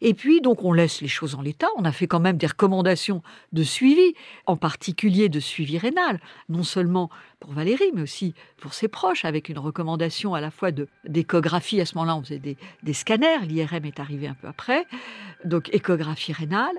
Et 0.00 0.14
puis, 0.14 0.40
donc, 0.40 0.64
on 0.64 0.72
laisse 0.72 1.00
les 1.00 1.08
choses 1.08 1.34
en 1.34 1.42
l'état. 1.42 1.68
On 1.76 1.84
a 1.84 1.92
fait 1.92 2.06
quand 2.06 2.20
même 2.20 2.36
des 2.36 2.46
recommandations 2.46 3.22
de 3.52 3.62
suivi, 3.62 4.14
en 4.46 4.56
particulier 4.56 5.28
de 5.28 5.40
suivi 5.40 5.78
rénal, 5.78 6.20
non 6.48 6.62
seulement 6.62 7.10
pour 7.40 7.52
Valérie, 7.52 7.90
mais 7.94 8.02
aussi 8.02 8.34
pour 8.58 8.74
ses 8.74 8.88
proches, 8.88 9.24
avec 9.24 9.48
une 9.48 9.58
recommandation 9.58 10.34
à 10.34 10.40
la 10.40 10.50
fois 10.50 10.70
d'échographie. 11.04 11.80
À 11.80 11.86
ce 11.86 11.94
moment-là, 11.96 12.16
on 12.16 12.22
faisait 12.22 12.38
des, 12.38 12.92
scanners. 12.92 13.46
L'IRM 13.46 13.84
est 13.84 14.00
arrivé 14.00 14.28
un 14.28 14.34
peu 14.34 14.48
après. 14.48 14.86
Donc, 15.44 15.72
échographie 15.72 16.32
rénale. 16.32 16.76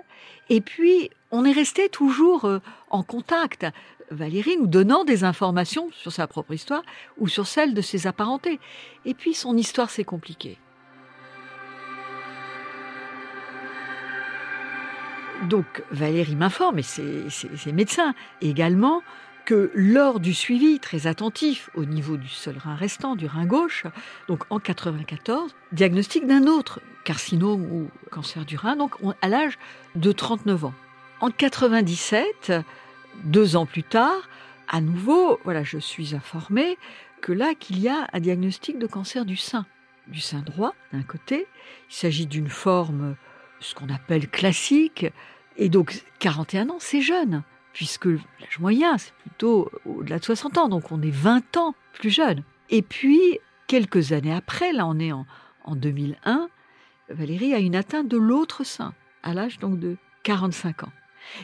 Et 0.49 0.61
puis, 0.61 1.09
on 1.31 1.45
est 1.45 1.51
resté 1.51 1.89
toujours 1.89 2.45
euh, 2.45 2.59
en 2.89 3.03
contact. 3.03 3.65
Valérie 4.11 4.57
nous 4.57 4.67
donnant 4.67 5.03
des 5.03 5.23
informations 5.23 5.89
sur 5.91 6.11
sa 6.11 6.27
propre 6.27 6.53
histoire 6.53 6.83
ou 7.17 7.27
sur 7.27 7.45
celle 7.45 7.73
de 7.73 7.81
ses 7.81 8.07
apparentés. 8.07 8.59
Et 9.05 9.13
puis, 9.13 9.33
son 9.33 9.57
histoire, 9.57 9.89
c'est 9.89 10.05
compliqué. 10.05 10.57
Donc 15.43 15.83
Valérie 15.91 16.35
m'informe, 16.35 16.79
et 16.79 16.83
ses, 16.83 17.71
médecins 17.71 18.13
également, 18.41 19.01
que 19.45 19.71
lors 19.73 20.19
du 20.19 20.33
suivi 20.33 20.79
très 20.79 21.07
attentif 21.07 21.69
au 21.75 21.85
niveau 21.85 22.17
du 22.17 22.27
seul 22.27 22.57
rein 22.57 22.75
restant, 22.75 23.15
du 23.15 23.27
rein 23.27 23.45
gauche, 23.45 23.85
donc 24.27 24.43
en 24.49 24.59
94, 24.59 25.55
diagnostic 25.71 26.27
d'un 26.27 26.47
autre 26.47 26.81
carcinome 27.05 27.63
ou 27.71 27.89
cancer 28.11 28.43
du 28.43 28.57
rein, 28.57 28.75
donc 28.75 28.95
à 29.21 29.29
l'âge 29.29 29.57
de 29.95 30.11
39 30.11 30.65
ans. 30.65 30.73
En 31.21 31.31
97, 31.31 32.51
deux 33.23 33.55
ans 33.55 33.65
plus 33.65 33.83
tard, 33.83 34.29
à 34.67 34.81
nouveau, 34.81 35.39
voilà, 35.45 35.63
je 35.63 35.77
suis 35.77 36.13
informée 36.13 36.77
que 37.21 37.31
là, 37.31 37.53
qu'il 37.55 37.79
y 37.79 37.87
a 37.87 38.07
un 38.11 38.19
diagnostic 38.19 38.77
de 38.77 38.87
cancer 38.87 39.23
du 39.23 39.37
sein, 39.37 39.65
du 40.07 40.19
sein 40.19 40.41
droit 40.41 40.73
d'un 40.91 41.03
côté. 41.03 41.47
Il 41.89 41.95
s'agit 41.95 42.25
d'une 42.25 42.49
forme 42.49 43.15
ce 43.59 43.75
qu'on 43.75 43.89
appelle 43.89 44.29
classique. 44.29 45.05
Et 45.57 45.69
donc, 45.69 46.03
41 46.19 46.69
ans, 46.69 46.77
c'est 46.79 47.01
jeune, 47.01 47.43
puisque 47.73 48.05
l'âge 48.05 48.59
moyen, 48.59 48.97
c'est 48.97 49.13
plutôt 49.13 49.69
au-delà 49.85 50.19
de 50.19 50.25
60 50.25 50.57
ans, 50.57 50.69
donc 50.69 50.91
on 50.91 51.01
est 51.01 51.11
20 51.11 51.57
ans 51.57 51.75
plus 51.93 52.09
jeune. 52.09 52.43
Et 52.69 52.81
puis, 52.81 53.39
quelques 53.67 54.11
années 54.11 54.33
après, 54.33 54.73
là 54.73 54.85
on 54.87 54.99
est 54.99 55.11
en, 55.11 55.25
2001, 55.69 56.47
Valérie 57.09 57.53
a 57.53 57.59
une 57.59 57.75
atteinte 57.75 58.07
de 58.07 58.17
l'autre 58.17 58.63
sein, 58.63 58.93
à 59.21 59.33
l'âge 59.33 59.59
donc 59.59 59.79
de 59.79 59.97
45 60.23 60.83
ans. 60.83 60.93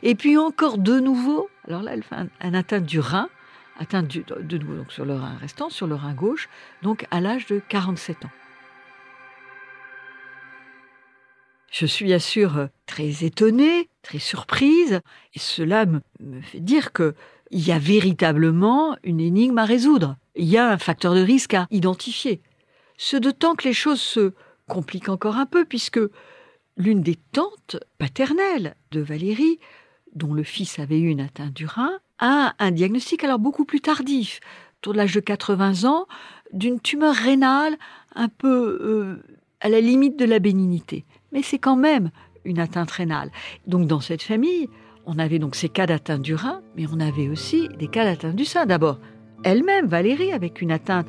Et 0.02 0.16
puis 0.16 0.38
encore 0.38 0.78
de 0.78 1.00
nouveau, 1.00 1.50
alors 1.68 1.84
là, 1.84 1.94
elle 1.94 2.04
fait 2.04 2.16
un, 2.40 2.54
atteinte 2.54 2.86
du 2.86 3.02
rein 3.02 3.28
atteinte 3.80 4.08
de 4.08 4.58
nouveau 4.58 4.76
donc 4.76 4.92
sur 4.94 5.04
le 5.04 5.16
rein 5.16 5.36
restant, 5.42 5.70
sur 5.70 5.88
le 5.88 5.96
rein 5.96 6.14
gauche, 6.14 6.48
donc 6.84 7.06
à 7.12 7.20
l'âge 7.20 7.48
de 7.48 7.62
47 7.68 8.24
ans. 8.26 8.32
Je 11.74 11.88
suis 11.88 12.06
bien 12.06 12.20
sûr 12.20 12.70
très 12.86 13.26
étonnée, 13.26 13.90
très 14.04 14.20
surprise, 14.20 15.02
et 15.34 15.40
cela 15.40 15.88
me, 15.88 16.02
fait 16.42 16.60
dire 16.60 16.94
qu'il 16.94 17.16
y 17.50 17.72
a 17.72 17.80
véritablement 17.80 18.96
une 19.04 19.20
énigme 19.20 19.58
à 19.58 19.66
résoudre. 19.66 20.16
Il 20.36 20.46
y 20.46 20.58
a 20.60 20.70
un 20.70 20.78
facteur 20.78 21.16
de 21.16 21.22
risque 21.22 21.56
à 21.56 21.66
identifier. 21.72 22.44
Ce 22.98 23.18
d'autant 23.18 23.56
que 23.56 23.68
les 23.68 23.74
choses 23.74 24.02
se 24.02 24.34
compliquent 24.68 25.10
encore 25.10 25.38
un 25.38 25.48
peu, 25.48 25.66
puisque 25.66 26.00
l'une 26.78 27.02
des 27.02 27.18
tantes 27.32 27.78
paternelles 27.98 28.76
de 28.92 29.02
Valérie, 29.02 29.58
dont 30.14 30.36
le 30.36 30.44
fils 30.44 30.78
avait 30.78 31.00
eu 31.00 31.10
une 31.10 31.22
atteinte 31.22 31.54
du 31.54 31.66
rein, 31.66 31.98
a 32.20 32.54
un 32.60 32.70
diagnostic 32.70 33.24
alors 33.24 33.40
beaucoup 33.40 33.66
plus 33.66 33.82
tardif, 33.82 34.42
autour 34.78 34.94
de 34.94 35.00
l'âge 35.00 35.16
de 35.16 35.22
80 35.22 35.90
ans, 35.90 36.06
d'une 36.52 36.80
tumeur 36.80 37.16
rénale 37.16 37.78
un 38.14 38.30
peu 38.30 38.78
euh, 38.80 39.24
à 39.60 39.70
la 39.70 39.82
limite 39.82 40.20
de 40.20 40.26
la 40.26 40.38
bénignité. 40.38 41.04
Mais 41.34 41.42
c'est 41.42 41.60
quand 41.60 41.76
même 41.76 42.12
une 42.46 42.60
atteinte 42.60 42.92
rénale. 42.92 43.32
Donc 43.68 43.88
dans 43.88 44.00
cette 44.00 44.22
famille, 44.22 44.70
on 45.06 45.20
avait 45.20 45.40
donc 45.40 45.56
ces 45.56 45.70
cas 45.70 45.86
d'atteinte 45.86 46.22
du 46.22 46.36
rein, 46.36 46.62
mais 46.78 46.86
on 46.92 47.00
avait 47.00 47.28
aussi 47.28 47.70
des 47.80 47.88
cas 47.88 48.06
d'atteinte 48.06 48.36
du 48.36 48.46
sein. 48.46 48.66
D'abord, 48.66 49.00
elle-même, 49.44 49.88
Valérie, 49.88 50.32
avec 50.32 50.62
une 50.62 50.72
atteinte 50.72 51.08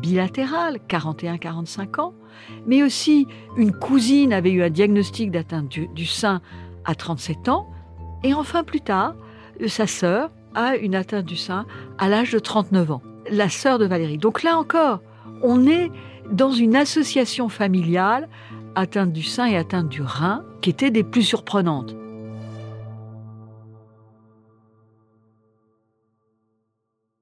bilatérale, 0.00 0.78
41-45 0.88 2.00
ans, 2.00 2.14
mais 2.66 2.82
aussi 2.82 3.26
une 3.56 3.72
cousine 3.72 4.32
avait 4.32 4.50
eu 4.50 4.62
un 4.62 4.70
diagnostic 4.70 5.30
d'atteinte 5.30 5.68
du, 5.68 6.06
sein 6.06 6.40
à 6.84 6.94
37 6.94 7.48
ans, 7.48 7.68
et 8.22 8.34
enfin 8.34 8.64
plus 8.64 8.80
tard, 8.80 9.14
sa 9.66 9.86
sœur 9.86 10.30
a 10.54 10.76
une 10.76 10.94
atteinte 10.94 11.26
du 11.26 11.36
sein 11.36 11.66
à 11.98 12.08
l'âge 12.08 12.32
de 12.32 12.38
39 12.38 12.90
ans, 12.92 13.02
la 13.30 13.48
sœur 13.48 13.78
de 13.78 13.86
Valérie. 13.86 14.18
Donc 14.18 14.42
là 14.42 14.56
encore, 14.56 15.00
on 15.42 15.66
est 15.66 15.90
dans 16.30 16.52
une 16.52 16.76
association 16.76 17.48
familiale 17.48 18.28
atteinte 18.74 19.12
du 19.12 19.22
sein 19.22 19.46
et 19.46 19.56
atteinte 19.56 19.88
du 19.88 20.02
rein 20.02 20.44
qui 20.60 20.70
étaient 20.70 20.90
des 20.90 21.04
plus 21.04 21.22
surprenantes. 21.22 21.94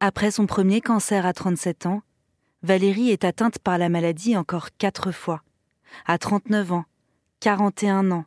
Après 0.00 0.30
son 0.30 0.46
premier 0.46 0.80
cancer 0.80 1.24
à 1.24 1.32
37 1.32 1.86
ans, 1.86 2.02
Valérie 2.62 3.10
est 3.10 3.24
atteinte 3.24 3.58
par 3.58 3.78
la 3.78 3.88
maladie 3.88 4.36
encore 4.36 4.68
quatre 4.76 5.12
fois, 5.12 5.42
à 6.04 6.18
39 6.18 6.72
ans, 6.72 6.84
41 7.40 8.10
ans, 8.10 8.24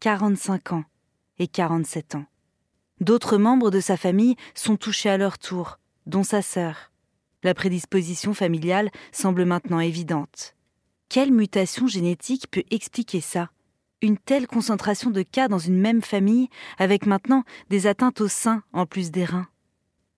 45 0.00 0.72
ans 0.72 0.84
et 1.38 1.48
47 1.48 2.16
ans. 2.16 2.26
D'autres 3.00 3.36
membres 3.38 3.70
de 3.70 3.80
sa 3.80 3.96
famille 3.96 4.36
sont 4.54 4.76
touchés 4.76 5.10
à 5.10 5.16
leur 5.16 5.38
tour, 5.38 5.78
dont 6.06 6.22
sa 6.22 6.42
sœur. 6.42 6.92
La 7.42 7.54
prédisposition 7.54 8.32
familiale 8.32 8.90
semble 9.12 9.44
maintenant 9.44 9.80
évidente. 9.80 10.53
Quelle 11.14 11.30
mutation 11.30 11.86
génétique 11.86 12.50
peut 12.50 12.64
expliquer 12.72 13.20
ça? 13.20 13.50
Une 14.02 14.18
telle 14.18 14.48
concentration 14.48 15.10
de 15.10 15.22
cas 15.22 15.46
dans 15.46 15.60
une 15.60 15.78
même 15.78 16.02
famille, 16.02 16.48
avec 16.76 17.06
maintenant 17.06 17.44
des 17.70 17.86
atteintes 17.86 18.20
au 18.20 18.26
sein 18.26 18.64
en 18.72 18.84
plus 18.84 19.12
des 19.12 19.24
reins. 19.24 19.46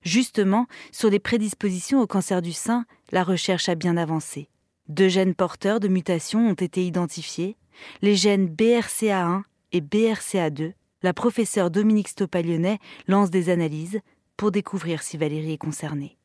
Justement, 0.01 0.67
sur 0.93 1.11
les 1.11 1.19
prédispositions 1.19 2.01
au 2.01 2.07
cancer 2.07 2.41
du 2.41 2.55
sein, 2.55 2.87
la 3.13 3.25
recherche 3.25 3.69
a 3.69 3.75
bien 3.75 3.99
avancé. 3.99 4.49
Deux 4.89 5.11
gènes 5.11 5.35
porteurs 5.35 5.81
de 5.81 5.89
mutations 5.89 6.49
ont 6.49 6.55
été 6.55 6.87
identifiés, 6.87 7.59
les 8.01 8.17
gènes 8.17 8.49
BRCA1 8.49 9.43
et 9.73 9.83
BRCA2. 9.83 10.73
La 11.03 11.13
professeure 11.13 11.71
Dominique 11.71 12.09
Stopaglionet 12.09 12.79
lance 13.07 13.31
des 13.31 13.51
analyses 13.51 14.01
pour 14.39 14.51
découvrir 14.51 15.03
si 15.03 15.19
Valérie 15.19 15.53
est 15.53 15.59
concernée. 15.59 16.17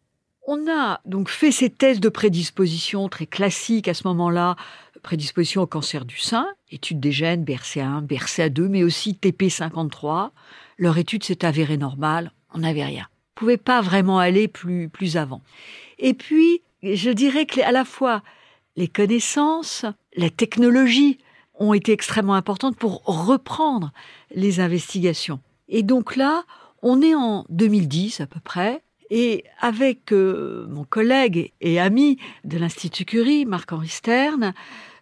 On 0.48 0.68
a 0.70 1.02
donc 1.06 1.30
fait 1.30 1.52
ces 1.52 1.70
tests 1.70 2.00
de 2.00 2.10
prédisposition 2.10 3.10
très 3.10 3.28
classiques 3.28 3.88
à 3.88 3.94
ce 3.94 4.08
moment-là, 4.08 4.56
prédisposition 5.04 5.62
au 5.62 5.68
cancer 5.68 6.04
du 6.04 6.18
sein, 6.18 6.48
étude 6.72 7.00
des 7.00 7.12
gènes 7.12 7.44
BRCA1, 7.44 8.06
BRCA2, 8.08 8.68
mais 8.68 8.84
aussi 8.84 9.18
TP53. 9.22 10.32
Leur 10.78 10.98
étude 10.98 11.24
s'est 11.24 11.46
avérée 11.46 11.78
normale, 11.78 12.32
on 12.54 12.60
n'avait 12.60 12.86
rien. 12.86 13.08
On 13.36 13.40
pouvait 13.42 13.58
pas 13.58 13.82
vraiment 13.82 14.20
aller 14.20 14.48
plus, 14.48 14.90
plus 14.90 15.16
avant. 15.16 15.42
Et 16.00 16.14
puis, 16.14 16.62
je 16.84 17.12
dirais 17.12 17.46
que 17.46 17.62
à 17.62 17.72
la 17.72 17.86
fois 17.86 18.24
les 18.76 18.88
connaissances, 18.88 19.86
la 20.16 20.30
technologie 20.30 21.20
ont 21.56 21.74
été 21.74 21.92
extrêmement 21.92 22.34
importantes 22.34 22.78
pour 22.78 23.04
reprendre 23.06 23.92
les 24.34 24.60
investigations. 24.60 25.40
Et 25.70 25.84
donc 25.84 26.16
là, 26.16 26.44
on 26.82 27.02
est 27.02 27.14
en 27.14 27.46
2010 27.50 28.22
à 28.22 28.26
peu 28.26 28.40
près, 28.40 28.82
et 29.12 29.44
avec 29.60 30.14
euh, 30.14 30.66
mon 30.70 30.86
collègue 30.86 31.52
et 31.60 31.80
ami 31.80 32.18
de 32.46 32.58
l'Institut 32.58 33.04
Curie, 33.04 33.46
Marc-Henri 33.46 33.90
Stern, 33.90 34.54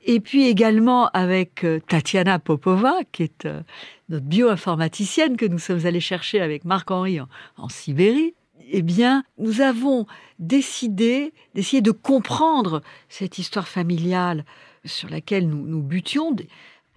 et 0.04 0.20
puis 0.20 0.48
également 0.48 1.10
avec 1.10 1.64
euh, 1.64 1.80
Tatiana 1.88 2.40
Popova, 2.40 2.98
qui 3.12 3.24
est 3.24 3.46
euh, 3.46 3.62
notre 4.10 4.26
bioinformaticienne 4.26 5.38
que 5.38 5.46
nous 5.46 5.60
sommes 5.60 5.86
allés 5.86 6.00
chercher 6.00 6.42
avec 6.42 6.66
Marc-Henri 6.66 7.20
en, 7.58 7.70
Sibérie, 7.70 8.34
eh 8.72 8.82
bien, 8.82 9.24
nous 9.38 9.62
avons 9.62 10.08
décidé 10.40 11.32
d'essayer 11.54 11.82
de 11.82 11.92
comprendre 11.92 12.82
cette 13.10 13.38
histoire 13.38 13.68
familiale 13.68 14.44
sur 14.86 15.10
laquelle 15.10 15.48
nous, 15.48 15.68
nous 15.68 15.84
butions. 15.84 16.36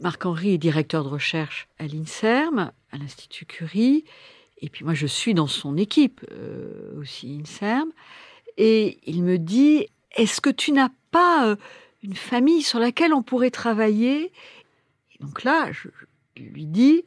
Marc-Henri 0.00 0.54
est 0.54 0.59
directeur 0.59 1.04
de 1.04 1.09
recherche 1.09 1.69
à 1.78 1.87
l'INSERM, 1.87 2.73
à 2.90 2.97
l'Institut 2.97 3.45
Curie, 3.45 4.04
et 4.62 4.69
puis 4.69 4.85
moi, 4.85 4.95
je 4.95 5.09
suis 5.09 5.35
dans 5.35 5.49
son 5.49 5.76
équipe 5.76 6.25
euh, 6.31 7.00
aussi, 7.00 7.40
INSERM. 7.42 7.90
Et 8.57 8.99
il 9.04 9.25
me 9.25 9.37
dit, 9.37 9.88
est-ce 10.14 10.40
que 10.40 10.50
tu 10.50 10.71
n'as 10.71 10.90
pas 11.11 11.49
euh, 11.49 11.57
une 12.02 12.14
famille 12.14 12.62
sur 12.62 12.78
laquelle 12.78 13.12
on 13.12 13.23
pourrait 13.23 13.50
travailler? 13.50 14.26
Et 15.12 15.19
donc 15.21 15.42
là, 15.42 15.71
je, 15.73 15.88
lui 16.40 16.64
dis, 16.64 17.02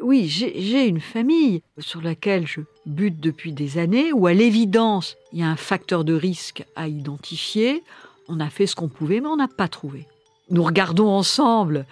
oui, 0.00 0.28
j'ai 0.28 0.86
une 0.86 1.00
famille 1.00 1.62
sur 1.78 2.02
laquelle 2.02 2.46
je 2.46 2.60
bute 2.84 3.18
depuis 3.18 3.52
des 3.52 3.78
années, 3.78 4.12
où 4.12 4.28
à 4.28 4.32
l'évidence, 4.32 5.16
il 5.32 5.40
y 5.40 5.42
a 5.42 5.48
un 5.48 5.56
facteur 5.56 6.04
de 6.04 6.14
risque 6.14 6.64
à 6.76 6.86
identifier. 6.86 7.82
On 8.28 8.38
a 8.38 8.48
fait 8.48 8.66
ce 8.66 8.76
qu'on 8.76 8.88
pouvait, 8.88 9.20
mais 9.20 9.28
on 9.28 9.36
n'a 9.36 9.48
pas 9.48 9.68
trouvé. 9.68 10.06
Nous 10.50 10.62
regardons 10.62 11.08
ensemble 11.08 11.84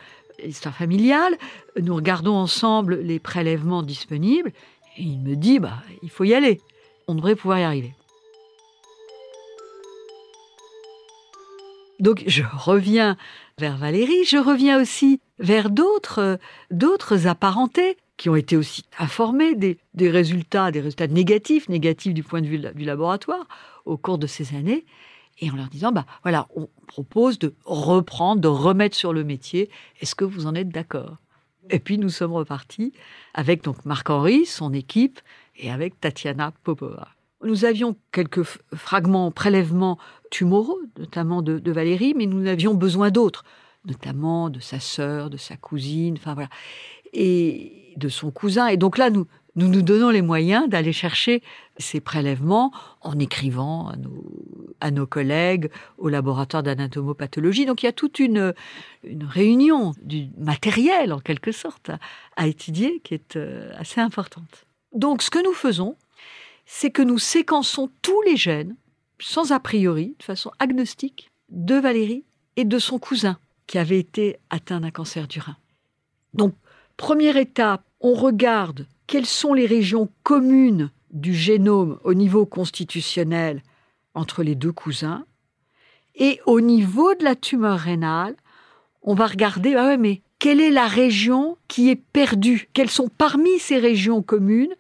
l'histoire 0.43 0.75
familiale, 0.75 1.37
nous 1.81 1.95
regardons 1.95 2.35
ensemble 2.35 3.01
les 3.01 3.19
prélèvements 3.19 3.83
disponibles, 3.83 4.53
et 4.97 5.03
il 5.03 5.21
me 5.21 5.37
dit, 5.37 5.59
bah, 5.59 5.83
il 6.03 6.11
faut 6.11 6.25
y 6.25 6.35
aller. 6.35 6.61
On 7.09 7.15
devrait 7.15 7.37
pouvoir 7.37 7.59
y 7.59 7.63
arriver. 7.63 7.95
Donc 12.01 12.25
je 12.27 12.43
reviens 12.53 13.17
vers 13.59 13.77
Valérie, 13.77 14.25
je 14.25 14.37
reviens 14.37 14.81
aussi 14.81 15.21
vers 15.39 15.71
d'autres, 15.71 16.39
d'autres 16.71 17.27
apparentés 17.27 17.97
qui 18.17 18.29
ont 18.29 18.37
été 18.37 18.57
aussi 18.57 18.85
informés 18.99 19.55
des, 19.55 19.79
résultats, 20.11 20.71
des 20.71 20.81
résultats 20.81 21.07
négatifs, 21.07 21.69
négatifs 21.69 22.15
du 22.15 22.23
point 22.23 22.41
de 22.41 22.47
vue 22.47 22.59
du 22.59 22.85
laboratoire 22.85 23.47
au 23.85 23.97
cours 23.97 24.19
de 24.19 24.27
ces 24.27 24.55
années, 24.55 24.85
et 25.41 25.51
en 25.51 25.57
leur 25.57 25.69
disant, 25.69 25.91
bah 25.91 26.07
voilà, 26.23 26.47
on 26.55 26.69
propose 26.87 27.39
de 27.39 27.55
reprendre, 27.65 28.41
de 28.41 28.49
remettre 28.49 28.97
sur 28.97 29.13
le 29.13 29.25
métier. 29.25 29.69
Est-ce 30.01 30.15
que 30.15 30.25
vous 30.25 30.47
en 30.47 30.55
êtes 30.55 30.69
d'accord? 30.69 31.17
Et 31.71 31.79
puis 31.79 31.99
nous 31.99 32.09
sommes 32.09 32.33
repartis 32.33 32.93
avec 33.33 33.63
donc 33.63 33.85
Marc-Henri, 33.85 34.47
son 34.47 34.73
équipe, 34.73 35.21
et 35.57 35.71
avec 35.71 36.01
Tatiana 36.01 36.53
Popova. 36.63 37.09
Nous 37.43 37.65
avions 37.65 37.97
quelques 38.11 38.43
fragments, 38.75 39.31
prélèvements 39.31 39.99
tumoraux, 40.31 40.81
notamment 40.99 41.43
de, 41.43 41.71
Valérie, 41.71 42.15
mais 42.17 42.27
nous 42.27 42.47
avions 42.47 42.75
besoin 42.75 43.11
d'autres, 43.11 43.45
notamment 43.85 44.51
de 44.51 44.61
sa 44.61 44.81
sœur, 44.81 45.31
de 45.31 45.37
sa 45.37 45.57
cousine, 45.57 46.17
enfin 46.19 46.35
voilà, 46.35 46.49
et 47.13 47.93
de 47.97 48.09
son 48.09 48.31
cousin. 48.31 48.69
Et 48.69 48.77
donc 48.77 48.99
là, 48.99 49.11
nous, 49.11 49.27
nous 49.57 49.69
nous 49.69 49.83
donnons 49.83 50.11
les 50.11 50.23
moyens 50.23 50.69
d'aller 50.69 50.93
chercher 50.93 51.43
ces 51.79 52.01
prélèvements 52.01 52.73
en 53.01 53.19
écrivant 53.19 53.89
à 53.89 54.91
nos, 54.91 55.03
à 55.03 55.07
collègues 55.07 55.71
au 55.99 56.09
laboratoire 56.09 56.63
d'anatomopathologie. 56.63 57.67
Donc 57.67 57.83
il 57.83 57.87
y 57.87 57.89
a 57.89 57.93
toute 57.93 58.19
une, 58.19 58.55
réunion 59.23 59.95
du 60.03 60.29
matériel, 60.39 61.13
en 61.13 61.21
quelque 61.21 61.53
sorte, 61.53 61.91
à, 62.37 62.47
étudier 62.47 63.01
qui 63.05 63.15
est 63.15 63.37
euh, 63.37 63.71
assez 63.79 64.01
importante. 64.01 64.67
Donc 64.93 65.23
ce 65.23 65.31
que 65.31 65.43
nous 65.43 65.53
faisons, 65.53 65.97
c'est 66.67 66.91
que 66.91 67.03
nous 67.03 67.19
séquençons 67.19 67.91
tous 68.03 68.23
les 68.23 68.37
gènes, 68.37 68.77
sans 69.21 69.53
a 69.53 69.61
priori, 69.61 70.17
de 70.19 70.25
façon 70.25 70.51
agnostique, 70.59 71.31
de 71.51 71.75
Valérie 71.75 72.25
et 72.57 72.65
de 72.65 72.79
son 72.79 72.99
cousin, 72.99 73.39
qui 73.67 73.79
avait 73.79 73.99
été 73.99 74.39
atteint 74.51 74.81
d'un 74.81 74.91
cancer 74.91 75.29
du 75.29 75.41
rein. 75.41 75.57
Donc, 76.33 76.55
première 76.97 77.37
étape, 77.37 77.85
on 78.01 78.15
regarde 78.15 78.87
quelles 79.07 79.27
sont 79.27 79.55
les 79.55 79.67
régions 79.67 80.09
communes 80.23 80.91
du 81.11 81.35
génome 81.35 81.99
au 82.05 82.15
niveau 82.15 82.47
constitutionnel 82.47 83.63
entre 84.15 84.43
les 84.43 84.55
deux 84.55 84.73
cousins? 84.73 85.25
Et 86.15 86.41
au 86.47 86.61
niveau 86.61 87.15
de 87.15 87.25
la 87.25 87.35
tumeur 87.35 87.79
rénale, 87.79 88.37
on 89.03 89.15
va 89.15 89.27
regarder, 89.27 89.75
ah 89.75 89.97
mais 89.97 90.23
quelle 90.39 90.61
est 90.61 90.71
la 90.71 90.87
région 90.87 91.57
qui 91.69 91.91
est 91.91 91.97
perdue? 91.97 92.69
Quelles 92.73 92.91
sont 92.91 93.09
parmi 93.09 93.59
ces 93.59 93.79
régions 93.79 94.23
communes 94.23 94.75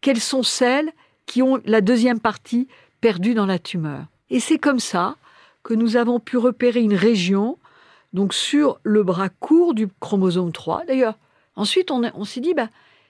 Quelles 0.00 0.20
sont 0.20 0.42
celles 0.42 0.92
qui 1.26 1.42
ont 1.42 1.60
la 1.64 1.80
deuxième 1.80 2.20
partie 2.20 2.68
perdue 3.00 3.34
dans 3.34 3.46
la 3.46 3.58
tumeur? 3.58 4.06
Et 4.30 4.40
c'est 4.40 4.58
comme 4.58 4.80
ça 4.80 5.16
que 5.62 5.74
nous 5.74 5.96
avons 5.96 6.20
pu 6.20 6.36
repérer 6.36 6.80
une 6.80 6.94
région 6.94 7.58
donc 8.12 8.32
sur 8.32 8.78
le 8.82 9.02
bras 9.02 9.28
court 9.28 9.74
du 9.74 9.88
chromosome 10.00 10.52
3. 10.52 10.84
D'ailleurs, 10.86 11.18
ensuite 11.56 11.90
on, 11.90 12.24
s'est 12.24 12.40
dit 12.40 12.54
bah, 12.54 12.68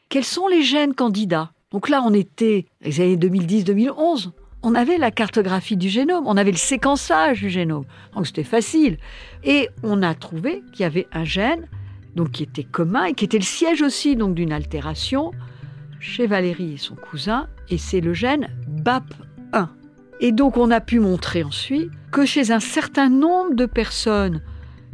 quels 0.08 0.24
sont 0.24 0.48
les 0.48 0.62
gènes 0.62 0.94
candidats? 0.94 1.52
Donc 1.70 1.88
là, 1.88 2.02
on 2.04 2.14
était 2.14 2.66
les 2.82 3.00
années 3.00 3.16
2010-2011. 3.16 4.30
On 4.62 4.74
avait 4.74 4.96
la 4.96 5.10
cartographie 5.10 5.76
du 5.76 5.88
génome, 5.88 6.24
on 6.26 6.36
avait 6.36 6.50
le 6.50 6.56
séquençage 6.56 7.40
du 7.40 7.50
génome. 7.50 7.84
Donc 8.14 8.26
c'était 8.26 8.44
facile. 8.44 8.96
Et 9.42 9.68
on 9.82 10.02
a 10.02 10.14
trouvé 10.14 10.62
qu'il 10.72 10.82
y 10.82 10.84
avait 10.84 11.06
un 11.12 11.24
gène 11.24 11.68
donc 12.14 12.30
qui 12.30 12.44
était 12.44 12.64
commun 12.64 13.04
et 13.04 13.14
qui 13.14 13.24
était 13.24 13.38
le 13.38 13.44
siège 13.44 13.82
aussi 13.82 14.16
donc 14.16 14.34
d'une 14.34 14.52
altération 14.52 15.32
chez 16.00 16.26
Valérie 16.26 16.74
et 16.74 16.76
son 16.76 16.94
cousin, 16.94 17.48
et 17.70 17.78
c'est 17.78 18.00
le 18.00 18.12
gène 18.12 18.48
BAP1. 18.68 19.68
Et 20.20 20.32
donc 20.32 20.56
on 20.56 20.70
a 20.70 20.80
pu 20.80 21.00
montrer 21.00 21.42
ensuite 21.42 21.90
que 22.12 22.24
chez 22.24 22.52
un 22.52 22.60
certain 22.60 23.08
nombre 23.08 23.54
de 23.54 23.66
personnes 23.66 24.42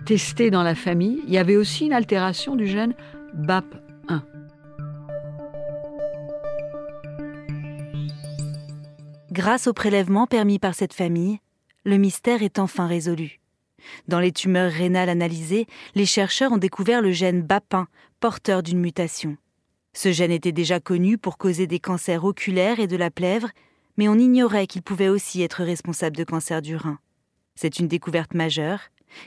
testées 0.06 0.50
dans 0.50 0.62
la 0.62 0.74
famille, 0.74 1.20
il 1.26 1.34
y 1.34 1.38
avait 1.38 1.56
aussi 1.56 1.86
une 1.86 1.92
altération 1.92 2.56
du 2.56 2.66
gène 2.66 2.94
BAP1. 3.36 3.89
Grâce 9.32 9.68
au 9.68 9.72
prélèvement 9.72 10.26
permis 10.26 10.58
par 10.58 10.74
cette 10.74 10.92
famille, 10.92 11.38
le 11.84 11.98
mystère 11.98 12.42
est 12.42 12.58
enfin 12.58 12.88
résolu. 12.88 13.38
Dans 14.08 14.18
les 14.18 14.32
tumeurs 14.32 14.72
rénales 14.72 15.08
analysées, 15.08 15.66
les 15.94 16.04
chercheurs 16.04 16.50
ont 16.50 16.58
découvert 16.58 17.00
le 17.00 17.12
gène 17.12 17.46
BAP1, 17.46 17.84
porteur 18.18 18.64
d'une 18.64 18.80
mutation. 18.80 19.36
Ce 19.92 20.10
gène 20.10 20.32
était 20.32 20.50
déjà 20.50 20.80
connu 20.80 21.16
pour 21.16 21.38
causer 21.38 21.68
des 21.68 21.78
cancers 21.78 22.24
oculaires 22.24 22.80
et 22.80 22.88
de 22.88 22.96
la 22.96 23.12
plèvre, 23.12 23.50
mais 23.96 24.08
on 24.08 24.18
ignorait 24.18 24.66
qu'il 24.66 24.82
pouvait 24.82 25.08
aussi 25.08 25.42
être 25.42 25.62
responsable 25.62 26.16
de 26.16 26.24
cancer 26.24 26.60
du 26.60 26.74
rein. 26.74 26.98
C'est 27.54 27.78
une 27.78 27.88
découverte 27.88 28.34
majeure 28.34 28.80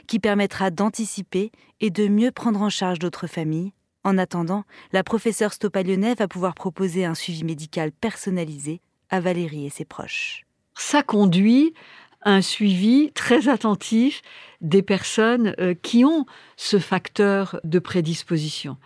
qui 0.06 0.18
permettra 0.18 0.70
d'anticiper 0.70 1.50
et 1.80 1.88
de 1.88 2.08
mieux 2.08 2.30
prendre 2.30 2.60
en 2.60 2.70
charge 2.70 2.98
d'autres 2.98 3.26
familles. 3.26 3.72
En 4.04 4.18
attendant, 4.18 4.64
la 4.92 5.02
professeure 5.02 5.54
Stopalionet 5.54 6.14
va 6.14 6.28
pouvoir 6.28 6.54
proposer 6.54 7.06
un 7.06 7.14
suivi 7.14 7.42
médical 7.42 7.90
personnalisé 7.90 8.82
à 9.10 9.20
Valérie 9.20 9.66
et 9.66 9.70
ses 9.70 9.84
proches. 9.84 10.44
Ça 10.76 11.02
conduit 11.02 11.74
un 12.24 12.42
suivi 12.42 13.10
très 13.12 13.48
attentif 13.48 14.22
des 14.60 14.82
personnes 14.82 15.54
euh, 15.58 15.74
qui 15.74 16.04
ont 16.04 16.24
ce 16.56 16.78
facteur 16.78 17.60
de 17.64 17.78
prédisposition. 17.78 18.78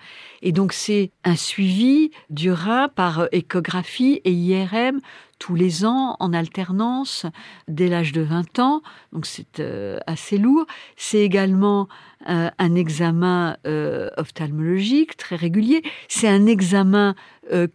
Et 0.42 0.50
donc 0.52 0.73
c'est 0.73 1.12
un 1.25 1.37
suivi 1.37 2.11
du 2.30 2.50
rein 2.50 2.88
par 2.88 3.28
échographie 3.33 4.21
et 4.25 4.33
IRM 4.33 5.00
tous 5.38 5.54
les 5.54 5.85
ans 5.85 6.16
en 6.18 6.33
alternance 6.33 7.26
dès 7.68 7.87
l'âge 7.87 8.11
de 8.11 8.23
20 8.23 8.59
ans. 8.59 8.83
Donc 9.12 9.25
c'est 9.25 9.61
euh, 9.61 9.99
assez 10.07 10.37
lourd. 10.37 10.66
C'est 10.97 11.21
également 11.21 11.88
euh, 12.28 12.50
un 12.59 12.75
examen 12.75 13.57
ophtalmologique 14.16 15.16
très 15.16 15.37
régulier. 15.37 15.83
C'est 16.09 16.28
un 16.28 16.47
examen 16.47 17.14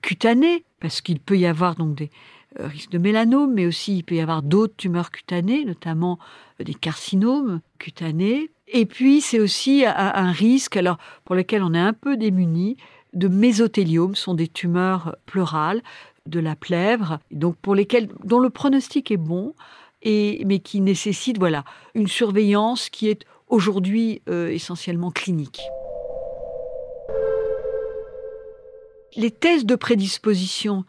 cutané 0.02 0.66
parce 0.82 1.02
qu'il 1.02 1.20
peut 1.20 1.38
y 1.38 1.46
avoir 1.46 1.76
donc 1.76 1.96
des 1.96 2.12
euh, 2.12 2.43
risque 2.60 2.92
de 2.92 2.98
mélanome, 2.98 3.54
mais 3.54 3.66
aussi 3.66 3.98
il 3.98 4.04
peut 4.04 4.16
y 4.16 4.22
avoir 4.22 4.42
d'autres 4.42 4.76
tumeurs 4.76 5.12
cutanées, 5.12 5.66
notamment 5.66 6.20
euh, 6.60 6.64
des 6.64 6.74
carcinomes 6.74 7.62
cutanés. 7.80 8.52
Et 8.68 8.86
puis 8.86 9.22
c'est 9.22 9.40
aussi 9.40 9.84
un, 9.86 10.32
risque, 10.32 10.78
alors 10.78 10.98
pour 11.26 11.36
lequel 11.36 11.64
on 11.64 11.74
est 11.74 11.80
un 11.80 11.94
peu 11.94 12.18
démuni, 12.18 12.78
de 13.14 13.28
mésothéliome, 13.28 14.16
sont 14.16 14.34
des 14.34 14.48
tumeurs 14.48 15.16
pleurales 15.26 15.82
de 16.26 16.40
la 16.40 16.56
plèvre, 16.56 17.20
donc 17.32 17.56
pour 17.58 17.76
lesquelles 17.76 18.10
dont 18.24 18.40
le 18.40 18.50
pronostic 18.50 19.12
est 19.12 19.18
bon, 19.18 19.54
et, 20.02 20.44
mais 20.46 20.60
qui 20.60 20.82
nécessitent 20.82 21.38
voilà 21.38 21.64
une 21.94 22.08
surveillance 22.08 22.90
qui 22.90 23.10
est 23.10 23.26
aujourd'hui 23.48 24.22
euh, 24.30 24.50
essentiellement 24.50 25.12
clinique. 25.12 25.62
Les 29.16 29.30
tests 29.30 29.66
de 29.66 29.76
prédisposition 29.76 30.86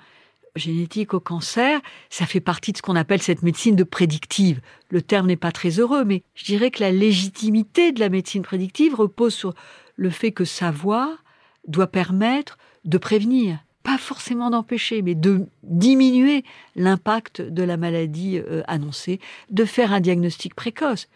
génétique 0.57 1.15
au 1.15 1.21
cancer, 1.21 1.81
ça 2.11 2.27
fait 2.27 2.41
partie 2.41 2.73
de 2.73 2.77
ce 2.77 2.83
qu'on 2.83 2.97
appelle 2.97 3.23
cette 3.23 3.43
médecine 3.43 3.77
de 3.77 3.85
prédictive. 3.85 4.61
Le 4.89 5.03
terme 5.03 5.27
n'est 5.27 5.37
pas 5.37 5.53
très 5.53 5.81
heureux, 5.81 6.05
mais 6.05 6.23
je 6.35 6.45
dirais 6.45 6.71
que 6.71 6.83
la 6.83 6.93
légitimité 6.93 7.93
de 7.93 8.01
la 8.01 8.09
médecine 8.09 8.43
prédictive 8.43 8.95
repose 8.95 9.35
sur 9.35 9.55
le 9.97 10.11
fait 10.11 10.33
que 10.33 10.45
savoir 10.45 11.09
doit 11.67 11.87
permettre 11.87 12.59
de 12.85 12.99
prévenir, 12.99 13.59
pas 13.83 13.99
forcément 13.99 14.51
d'empêcher, 14.51 15.03
mais 15.03 15.15
de 15.15 15.47
diminuer 15.63 16.45
l'impact 16.77 17.41
de 17.41 17.63
la 17.63 17.77
maladie 17.77 18.39
euh, 18.39 18.63
annoncée, 18.69 19.21
de 19.51 19.65
faire 19.65 19.93
un 19.93 20.01
diagnostic 20.01 20.55
précoce. 20.55 21.09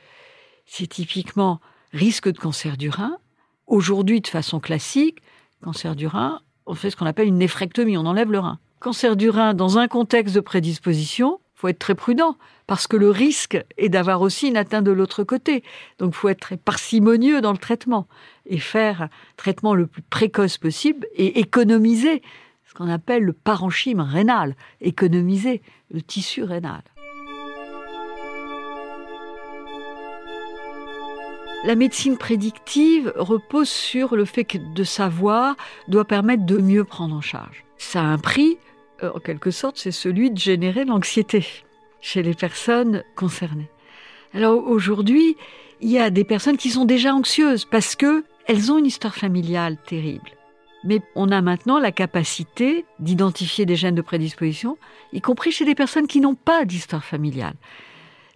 C'est 0.66 0.88
typiquement 0.88 1.61
risque 1.92 2.29
de 2.29 2.38
cancer 2.38 2.77
du 2.77 2.90
rein. 2.90 3.18
Aujourd'hui, 3.66 4.20
de 4.20 4.27
façon 4.27 4.61
classique, 4.61 5.18
cancer 5.62 5.94
du 5.94 6.07
rein, 6.07 6.40
on 6.66 6.74
fait 6.74 6.90
ce 6.90 6.96
qu'on 6.96 7.07
appelle 7.07 7.29
une 7.29 7.38
néphrectomie, 7.38 7.96
on 7.96 8.07
enlève 8.07 8.33
le 8.33 8.40
rein 8.40 8.59
cancer 8.81 9.17
du 9.17 9.31
rein 9.31 9.55
dans 9.55 9.79
un 9.79 9.88
contexte 9.88 10.35
de 10.35 10.41
prédisposition, 10.41 11.41
faut 11.55 11.69
être 11.69 11.79
très 11.79 11.95
prudent 11.95 12.37
parce 12.69 12.87
que 12.87 12.97
le 12.97 13.11
risque 13.11 13.59
est 13.79 13.88
d'avoir 13.88 14.21
aussi 14.21 14.49
une 14.49 14.57
atteinte 14.57 14.85
de 14.85 14.93
l'autre 14.93 15.25
côté. 15.25 15.64
Donc, 15.99 16.14
faut 16.14 16.29
être 16.29 16.55
parcimonieux 16.57 17.41
dans 17.41 17.53
le 17.53 17.59
traitement 17.59 18.07
et 18.47 18.59
faire 18.59 19.09
traitement 19.37 19.75
le 19.75 19.87
plus 19.87 20.03
précoce 20.03 20.59
possible 20.59 21.07
et 21.14 21.41
économiser 21.41 22.23
ce 22.67 22.75
qu'on 22.75 22.88
appelle 22.88 23.25
le 23.25 23.33
parenchyme 23.33 24.01
rénal, 24.01 24.55
économiser 24.81 25.62
le 25.91 26.03
tissu 26.03 26.45
rénal. 26.45 26.83
La 31.64 31.75
médecine 31.75 32.17
prédictive 32.17 33.12
repose 33.17 33.69
sur 33.69 34.14
le 34.14 34.25
fait 34.25 34.45
que 34.45 34.59
de 34.59 34.85
savoir 34.85 35.57
doit 35.88 36.05
permettre 36.05 36.47
de 36.47 36.59
mieux 36.59 36.85
prendre 36.85 37.17
en 37.17 37.21
charge. 37.21 37.64
Ça 37.79 38.01
a 38.01 38.05
un 38.05 38.19
prix, 38.19 38.59
en 39.03 39.21
quelque 39.21 39.51
sorte, 39.51 39.79
c'est 39.79 39.93
celui 39.93 40.31
de 40.31 40.39
générer 40.39 40.85
l'anxiété 40.85 41.47
chez 42.01 42.23
les 42.23 42.35
personnes 42.35 43.03
concernées. 43.17 43.71
Alors 44.35 44.67
aujourd'hui, 44.67 45.37
il 45.81 45.91
y 45.91 45.99
a 45.99 46.11
des 46.11 46.25
personnes 46.25 46.57
qui 46.57 46.71
sont 46.71 46.85
déjà 46.85 47.15
anxieuses 47.15 47.65
parce 47.65 47.97
que 47.97 48.25
elles 48.47 48.73
ont 48.73 48.79
une 48.79 48.87
histoire 48.87 49.15
familiale 49.15 49.77
terrible. 49.87 50.31
Mais 50.85 51.01
on 51.15 51.31
a 51.31 51.43
maintenant 51.43 51.79
la 51.79 51.93
capacité 51.93 52.85
d'identifier 53.01 53.67
des 53.67 53.77
gènes 53.77 53.97
de 53.97 54.03
prédisposition, 54.03 54.79
y 55.13 55.21
compris 55.21 55.51
chez 55.51 55.65
des 55.65 55.75
personnes 55.75 56.07
qui 56.07 56.21
n'ont 56.21 56.37
pas 56.37 56.65
d'histoire 56.65 57.05
familiale. 57.05 57.57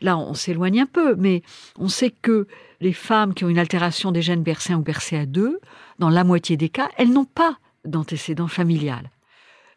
Là, 0.00 0.18
on 0.18 0.34
s'éloigne 0.34 0.80
un 0.80 0.86
peu, 0.86 1.14
mais 1.14 1.42
on 1.78 1.86
sait 1.86 2.10
que 2.10 2.48
les 2.80 2.92
femmes 2.92 3.32
qui 3.32 3.44
ont 3.44 3.48
une 3.48 3.60
altération 3.60 4.10
des 4.10 4.22
gènes 4.22 4.42
BRCA1 4.42 4.74
ou 4.74 4.82
BRCA2, 4.82 5.52
dans 6.00 6.10
la 6.10 6.24
moitié 6.24 6.56
des 6.56 6.68
cas, 6.68 6.90
elles 6.96 7.12
n'ont 7.12 7.24
pas 7.24 7.56
d'antécédent 7.84 8.48
familial. 8.48 9.11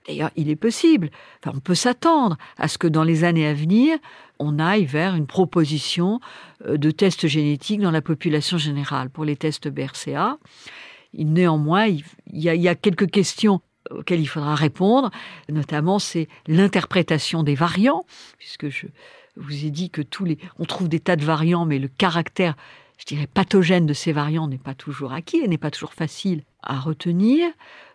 D'ailleurs, 0.08 0.32
il 0.36 0.50
est 0.50 0.56
possible, 0.56 1.10
on 1.46 1.60
peut 1.60 1.76
s'attendre 1.76 2.38
à 2.58 2.68
ce 2.68 2.78
que 2.78 2.88
dans 2.88 3.04
les 3.04 3.24
années 3.24 3.48
à 3.48 3.54
venir, 3.54 3.98
on 4.40 4.60
aille 4.60 4.86
vers 4.86 5.16
une 5.16 5.26
proposition 5.26 6.20
euh, 6.66 6.78
de 6.78 6.92
tests 6.92 7.28
génétiques 7.28 7.82
dans 7.82 7.92
la 7.92 8.02
population 8.02 8.58
générale 8.58 9.10
pour 9.10 9.26
les 9.26 9.36
tests 9.36 9.68
BRCA. 9.68 10.38
Néanmoins, 11.14 11.88
il 11.88 12.04
y, 12.34 12.50
a, 12.50 12.56
il 12.56 12.62
y 12.62 12.68
a 12.68 12.76
quelques 12.76 13.10
questions 13.10 13.62
auxquelles 13.90 14.20
il 14.20 14.28
faudra 14.28 14.56
répondre, 14.56 15.12
notamment 15.50 16.00
c'est 16.00 16.28
l'interprétation 16.48 17.44
des 17.44 17.56
variants, 17.56 18.06
puisque 18.38 18.70
je 18.70 18.88
vous 19.38 19.66
ai 19.66 19.70
dit 19.70 19.90
que 19.90 20.02
tous 20.02 20.26
les, 20.26 20.38
on 20.60 20.66
trouve 20.66 20.90
des 20.90 21.00
tas 21.00 21.16
de 21.16 21.24
variants, 21.26 21.66
mais 21.66 21.80
le 21.80 21.88
caractère, 21.88 22.56
je 22.98 23.06
dirais, 23.06 23.28
pathogène 23.28 23.86
de 23.86 23.94
ces 23.94 24.12
variants 24.12 24.48
n'est 24.48 24.58
pas 24.58 24.74
toujours 24.74 25.14
acquis 25.14 25.38
et 25.38 25.48
n'est 25.48 25.58
pas 25.58 25.72
toujours 25.72 25.94
facile 25.94 26.44
à 26.62 26.80
retenir. 26.80 27.48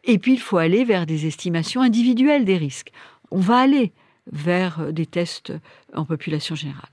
Et 0.04 0.18
puis, 0.18 0.34
il 0.34 0.40
faut 0.40 0.58
aller 0.58 0.84
vers 0.84 1.06
des 1.06 1.26
estimations 1.26 1.80
individuelles 1.80 2.44
des 2.44 2.56
risques. 2.56 2.92
On 3.30 3.40
va 3.40 3.58
aller 3.58 3.92
vers 4.30 4.92
des 4.92 5.06
tests 5.06 5.52
en 5.94 6.04
population 6.04 6.54
générale. 6.54 6.90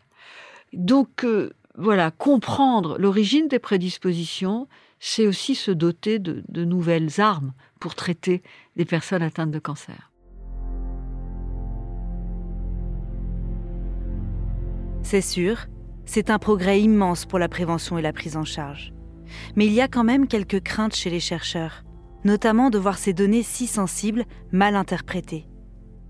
Donc, 0.74 1.24
euh, 1.24 1.54
voilà, 1.76 2.12
comprendre 2.12 2.98
l'origine 2.98 3.48
des 3.48 3.60
prédispositions, 3.60 4.68
c'est 5.00 5.28
aussi 5.28 5.54
se 5.54 5.72
doter 5.72 6.20
de, 6.20 6.44
de 6.48 6.66
nouvelles 6.66 7.22
armes 7.22 7.54
pour 7.80 7.94
traiter 7.94 8.42
des 8.76 8.86
personnes 8.86 9.22
atteintes 9.22 9.52
de 9.52 9.60
cancer. 9.60 10.12
C'est 15.04 15.22
sûr, 15.22 15.68
c'est 16.08 16.32
un 16.32 16.40
progrès 16.40 16.82
immense 16.82 17.26
pour 17.26 17.38
la 17.38 17.48
prévention 17.48 18.00
et 18.00 18.02
la 18.02 18.14
prise 18.14 18.36
en 18.36 18.46
charge. 18.46 18.92
Mais 19.56 19.68
il 19.68 19.74
y 19.74 19.82
a 19.82 19.88
quand 19.88 20.04
même 20.04 20.28
quelques 20.28 20.62
craintes 20.62 20.96
chez 20.96 21.12
les 21.12 21.20
chercheurs 21.20 21.84
notamment 22.28 22.70
de 22.70 22.78
voir 22.78 22.98
ces 22.98 23.14
données 23.14 23.42
si 23.42 23.68
sensibles 23.68 24.26
mal 24.52 24.76
interprétées. 24.76 25.48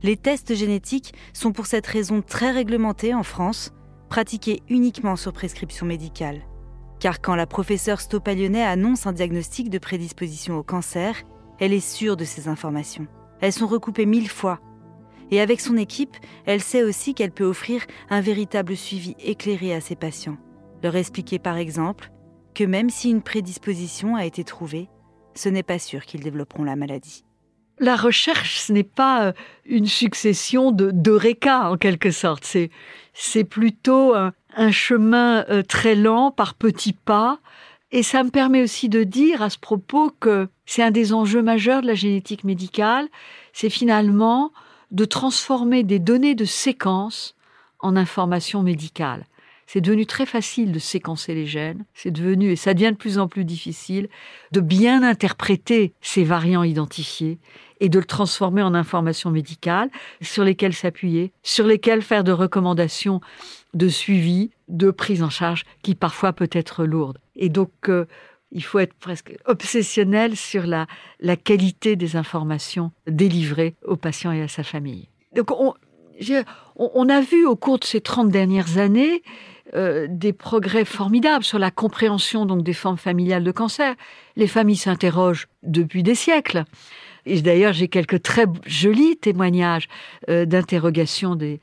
Les 0.03 0.17
tests 0.17 0.55
génétiques 0.55 1.13
sont 1.33 1.51
pour 1.51 1.65
cette 1.65 1.87
raison 1.87 2.21
très 2.21 2.51
réglementés 2.51 3.13
en 3.13 3.23
France, 3.23 3.71
pratiqués 4.09 4.61
uniquement 4.69 5.15
sur 5.15 5.33
prescription 5.33 5.85
médicale. 5.85 6.41
Car 6.99 7.21
quand 7.21 7.35
la 7.35 7.45
professeure 7.45 8.01
Stopalionet 8.01 8.63
annonce 8.63 9.05
un 9.05 9.13
diagnostic 9.13 9.69
de 9.69 9.77
prédisposition 9.77 10.57
au 10.57 10.63
cancer, 10.63 11.15
elle 11.59 11.73
est 11.73 11.79
sûre 11.79 12.17
de 12.17 12.25
ces 12.25 12.47
informations. 12.47 13.07
Elles 13.39 13.53
sont 13.53 13.67
recoupées 13.67 14.05
mille 14.05 14.29
fois. 14.29 14.59
Et 15.31 15.41
avec 15.41 15.59
son 15.59 15.77
équipe, 15.77 16.15
elle 16.45 16.61
sait 16.61 16.83
aussi 16.83 17.13
qu'elle 17.13 17.31
peut 17.31 17.45
offrir 17.45 17.81
un 18.09 18.21
véritable 18.21 18.75
suivi 18.75 19.15
éclairé 19.19 19.73
à 19.73 19.81
ses 19.81 19.95
patients. 19.95 20.37
Leur 20.83 20.95
expliquer 20.95 21.39
par 21.39 21.57
exemple 21.57 22.11
que 22.53 22.63
même 22.63 22.89
si 22.89 23.09
une 23.09 23.21
prédisposition 23.21 24.15
a 24.15 24.25
été 24.25 24.43
trouvée, 24.43 24.89
ce 25.35 25.49
n'est 25.49 25.63
pas 25.63 25.79
sûr 25.79 26.05
qu'ils 26.05 26.23
développeront 26.23 26.63
la 26.63 26.75
maladie. 26.75 27.23
La 27.79 27.95
recherche, 27.95 28.57
ce 28.59 28.73
n'est 28.73 28.83
pas 28.83 29.27
euh, 29.27 29.33
une 29.65 29.85
succession 29.85 30.71
de 30.71 30.89
d'eureka 30.89 31.69
en 31.69 31.77
quelque 31.77 32.09
sorte. 32.09 32.43
C'est 33.13 33.43
plutôt 33.43 34.15
un, 34.15 34.33
un 34.55 34.71
chemin 34.71 35.45
euh, 35.49 35.61
très 35.61 35.95
lent 35.95 36.31
par 36.31 36.55
petits 36.55 36.93
pas. 36.93 37.39
Et 37.91 38.03
ça 38.03 38.23
me 38.23 38.31
permet 38.31 38.63
aussi 38.63 38.89
de 38.89 39.03
dire 39.03 39.41
à 39.41 39.49
ce 39.49 39.59
propos 39.59 40.11
que 40.19 40.49
c'est 40.65 40.83
un 40.83 40.91
des 40.91 41.13
enjeux 41.13 41.41
majeurs 41.41 41.81
de 41.81 41.87
la 41.87 41.93
génétique 41.93 42.43
médicale. 42.43 43.07
C'est 43.53 43.69
finalement 43.69 44.51
de 44.91 45.05
transformer 45.05 45.83
des 45.83 45.99
données 45.99 46.35
de 46.35 46.45
séquence 46.45 47.35
en 47.79 47.95
informations 47.95 48.63
médicales. 48.63 49.25
C'est 49.67 49.81
devenu 49.81 50.05
très 50.05 50.25
facile 50.25 50.71
de 50.71 50.79
séquencer 50.79 51.35
les 51.35 51.45
gènes. 51.45 51.83
C'est 51.93 52.11
devenu, 52.11 52.51
et 52.51 52.55
ça 52.55 52.73
devient 52.73 52.91
de 52.91 52.97
plus 52.97 53.19
en 53.19 53.27
plus 53.27 53.43
difficile, 53.43 54.07
de 54.53 54.61
bien 54.61 55.03
interpréter 55.03 55.93
ces 56.01 56.23
variants 56.23 56.63
identifiés 56.63 57.37
et 57.81 57.89
de 57.89 57.99
le 57.99 58.05
transformer 58.05 58.61
en 58.61 58.73
informations 58.73 59.29
médicales 59.29 59.89
sur 60.21 60.45
lesquelles 60.45 60.73
s'appuyer, 60.73 61.33
sur 61.43 61.67
lesquelles 61.67 62.01
faire 62.01 62.23
de 62.23 62.31
recommandations 62.31 63.19
de 63.73 63.89
suivi, 63.89 64.51
de 64.69 64.89
prise 64.89 65.21
en 65.21 65.29
charge 65.29 65.65
qui 65.83 65.95
parfois 65.95 66.31
peut 66.31 66.49
être 66.53 66.85
lourde. 66.85 67.19
Et 67.35 67.49
donc, 67.49 67.71
euh, 67.89 68.05
il 68.51 68.63
faut 68.63 68.79
être 68.79 68.93
presque 68.93 69.35
obsessionnel 69.45 70.35
sur 70.35 70.65
la, 70.65 70.87
la 71.19 71.35
qualité 71.35 71.95
des 71.95 72.15
informations 72.15 72.91
délivrées 73.07 73.75
aux 73.85 73.97
patients 73.97 74.31
et 74.31 74.41
à 74.41 74.47
sa 74.47 74.63
famille. 74.63 75.09
Donc, 75.35 75.51
on, 75.51 75.73
on 76.77 77.09
a 77.09 77.21
vu 77.21 77.45
au 77.45 77.55
cours 77.55 77.79
de 77.79 77.83
ces 77.83 78.01
30 78.01 78.29
dernières 78.29 78.77
années 78.77 79.21
euh, 79.75 80.07
des 80.09 80.31
progrès 80.31 80.85
formidables 80.85 81.43
sur 81.43 81.59
la 81.59 81.71
compréhension 81.71 82.45
donc 82.45 82.63
des 82.63 82.73
formes 82.73 82.97
familiales 82.97 83.43
de 83.43 83.51
cancer. 83.51 83.95
Les 84.37 84.47
familles 84.47 84.77
s'interrogent 84.77 85.49
depuis 85.63 86.03
des 86.03 86.15
siècles. 86.15 86.63
Et 87.25 87.41
d'ailleurs, 87.41 87.73
j'ai 87.73 87.89
quelques 87.89 88.21
très 88.21 88.45
jolis 88.65 89.17
témoignages 89.17 89.89
euh, 90.29 90.45
d'interrogation 90.45 91.35
des, 91.35 91.59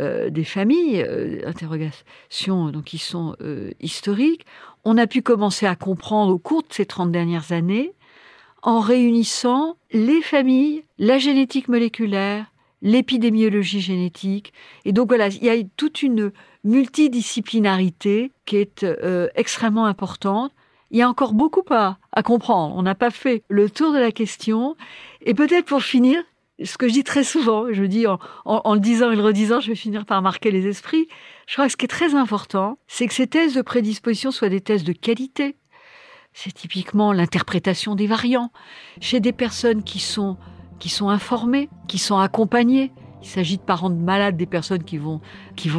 euh, 0.00 0.30
des 0.30 0.44
familles, 0.44 1.04
interrogations 1.46 2.70
donc, 2.70 2.84
qui 2.84 2.98
sont 2.98 3.36
historiques. 3.80 4.44
On 4.84 4.98
a 4.98 5.06
pu 5.06 5.22
commencer 5.22 5.66
à 5.66 5.76
comprendre 5.76 6.32
au 6.32 6.38
cours 6.38 6.62
de 6.62 6.72
ces 6.72 6.86
30 6.86 7.10
dernières 7.10 7.52
années 7.52 7.92
en 8.64 8.80
réunissant 8.80 9.76
les 9.92 10.22
familles, 10.22 10.84
la 10.98 11.18
génétique 11.18 11.68
moléculaire, 11.68 12.46
l'épidémiologie 12.80 13.80
génétique. 13.80 14.52
Et 14.84 14.92
donc 14.92 15.08
voilà, 15.08 15.28
il 15.28 15.44
y 15.44 15.50
a 15.50 15.56
toute 15.76 16.02
une 16.02 16.32
multidisciplinarité 16.64 18.32
qui 18.46 18.56
est 18.56 18.84
euh, 18.84 19.28
extrêmement 19.34 19.86
importante. 19.86 20.52
Il 20.90 20.98
y 20.98 21.02
a 21.02 21.08
encore 21.08 21.34
beaucoup 21.34 21.64
à, 21.70 21.98
à 22.12 22.22
comprendre. 22.22 22.74
On 22.76 22.82
n'a 22.82 22.94
pas 22.94 23.10
fait 23.10 23.42
le 23.48 23.68
tour 23.68 23.92
de 23.92 23.98
la 23.98 24.12
question. 24.12 24.76
Et 25.22 25.34
peut-être 25.34 25.66
pour 25.66 25.82
finir, 25.82 26.22
ce 26.62 26.78
que 26.78 26.86
je 26.86 26.92
dis 26.92 27.04
très 27.04 27.24
souvent, 27.24 27.66
je 27.72 27.82
dis 27.84 28.06
en, 28.06 28.74
le 28.74 28.80
disant 28.80 29.10
et 29.10 29.16
le 29.16 29.22
redisant, 29.22 29.60
je 29.60 29.68
vais 29.68 29.74
finir 29.74 30.04
par 30.04 30.22
marquer 30.22 30.50
les 30.50 30.66
esprits. 30.66 31.08
Je 31.46 31.54
crois 31.54 31.66
que 31.66 31.72
ce 31.72 31.76
qui 31.76 31.84
est 31.84 31.88
très 31.88 32.14
important, 32.14 32.78
c'est 32.86 33.06
que 33.06 33.14
ces 33.14 33.26
tests 33.26 33.56
de 33.56 33.62
prédisposition 33.62 34.30
soient 34.30 34.48
des 34.48 34.60
tests 34.60 34.86
de 34.86 34.92
qualité. 34.92 35.56
C'est 36.32 36.52
typiquement 36.52 37.12
l'interprétation 37.12 37.94
des 37.94 38.06
variants 38.06 38.52
chez 39.00 39.20
des 39.20 39.32
personnes 39.32 39.82
qui 39.82 39.98
sont 39.98 40.38
informés, 41.00 41.68
qui 41.88 41.98
sont 41.98 42.18
accompagnés. 42.18 42.92
Il 43.22 43.28
s'agit 43.28 43.56
de 43.56 43.62
parents 43.62 43.90
de 43.90 43.96
malades, 43.96 44.36
des 44.36 44.46
personnes 44.46 44.84
qui 44.84 44.98
vont, 44.98 45.20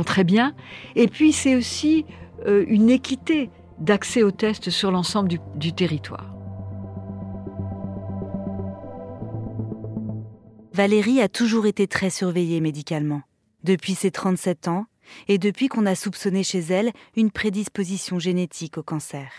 très 0.06 0.24
bien. 0.24 0.54
Et 0.96 1.08
puis 1.08 1.32
c'est 1.32 1.56
aussi 1.56 2.06
euh, 2.48 2.66
une 2.68 2.90
équité 2.90 3.50
d'accès 3.80 4.24
aux 4.24 4.32
tests 4.32 4.70
sur 4.70 4.92
l'ensemble 4.92 5.30
du 5.56 5.74
territoire. 5.74 6.35
Valérie 10.76 11.22
a 11.22 11.30
toujours 11.30 11.68
été 11.68 11.88
très 11.88 12.10
surveillée 12.10 12.60
médicalement, 12.60 13.22
depuis 13.64 13.96
ses 13.96 14.12
37 14.12 14.68
ans 14.68 14.88
et 15.30 15.38
depuis 15.38 15.70
qu'on 15.70 15.86
a 15.86 15.96
soupçonné 15.96 16.44
chez 16.44 16.60
elle 16.60 16.92
une 17.16 17.32
prédisposition 17.32 18.20
génétique 18.20 18.78
au 18.78 18.84
cancer. 18.84 19.32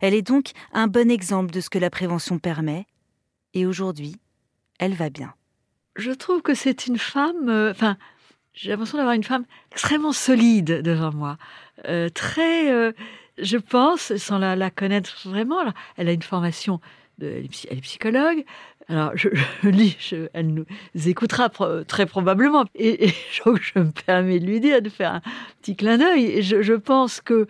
Elle 0.00 0.14
est 0.14 0.22
donc 0.22 0.52
un 0.72 0.86
bon 0.86 1.10
exemple 1.10 1.50
de 1.50 1.60
ce 1.60 1.68
que 1.68 1.78
la 1.78 1.90
prévention 1.90 2.38
permet, 2.38 2.86
et 3.52 3.66
aujourd'hui, 3.66 4.16
elle 4.78 4.94
va 4.94 5.10
bien. 5.10 5.34
Je 5.94 6.12
trouve 6.12 6.40
que 6.40 6.54
c'est 6.54 6.86
une 6.86 6.96
femme, 6.96 7.50
euh, 7.50 7.70
enfin, 7.70 7.98
j'ai 8.54 8.70
l'impression 8.70 8.96
d'avoir 8.96 9.14
une 9.14 9.24
femme 9.24 9.44
extrêmement 9.72 10.12
solide 10.12 10.80
devant 10.80 11.12
moi, 11.12 11.36
euh, 11.86 12.08
très, 12.08 12.72
euh, 12.72 12.92
je 13.36 13.58
pense, 13.58 14.16
sans 14.16 14.38
la, 14.38 14.70
connaître 14.70 15.28
vraiment, 15.28 15.58
elle 15.98 16.08
a 16.08 16.12
une 16.12 16.22
formation, 16.22 16.80
elle, 17.20 17.44
est, 17.44 17.80
psychologue. 17.82 18.42
Alors, 18.88 19.12
je, 19.14 19.28
lis, 19.64 20.14
elle 20.32 20.54
nous 20.54 20.64
écoutera 21.06 21.50
très 21.86 22.06
probablement, 22.06 22.64
et, 22.74 23.08
je, 23.32 23.78
me 23.78 23.90
permets 23.90 24.38
de 24.38 24.46
lui 24.46 24.60
dire 24.60 24.80
de 24.80 24.88
faire 24.88 25.14
un 25.14 25.22
petit 25.60 25.74
clin 25.76 25.98
d'œil. 25.98 26.42
Je, 26.42 26.62
je 26.62 26.74
pense 26.74 27.20
que 27.20 27.46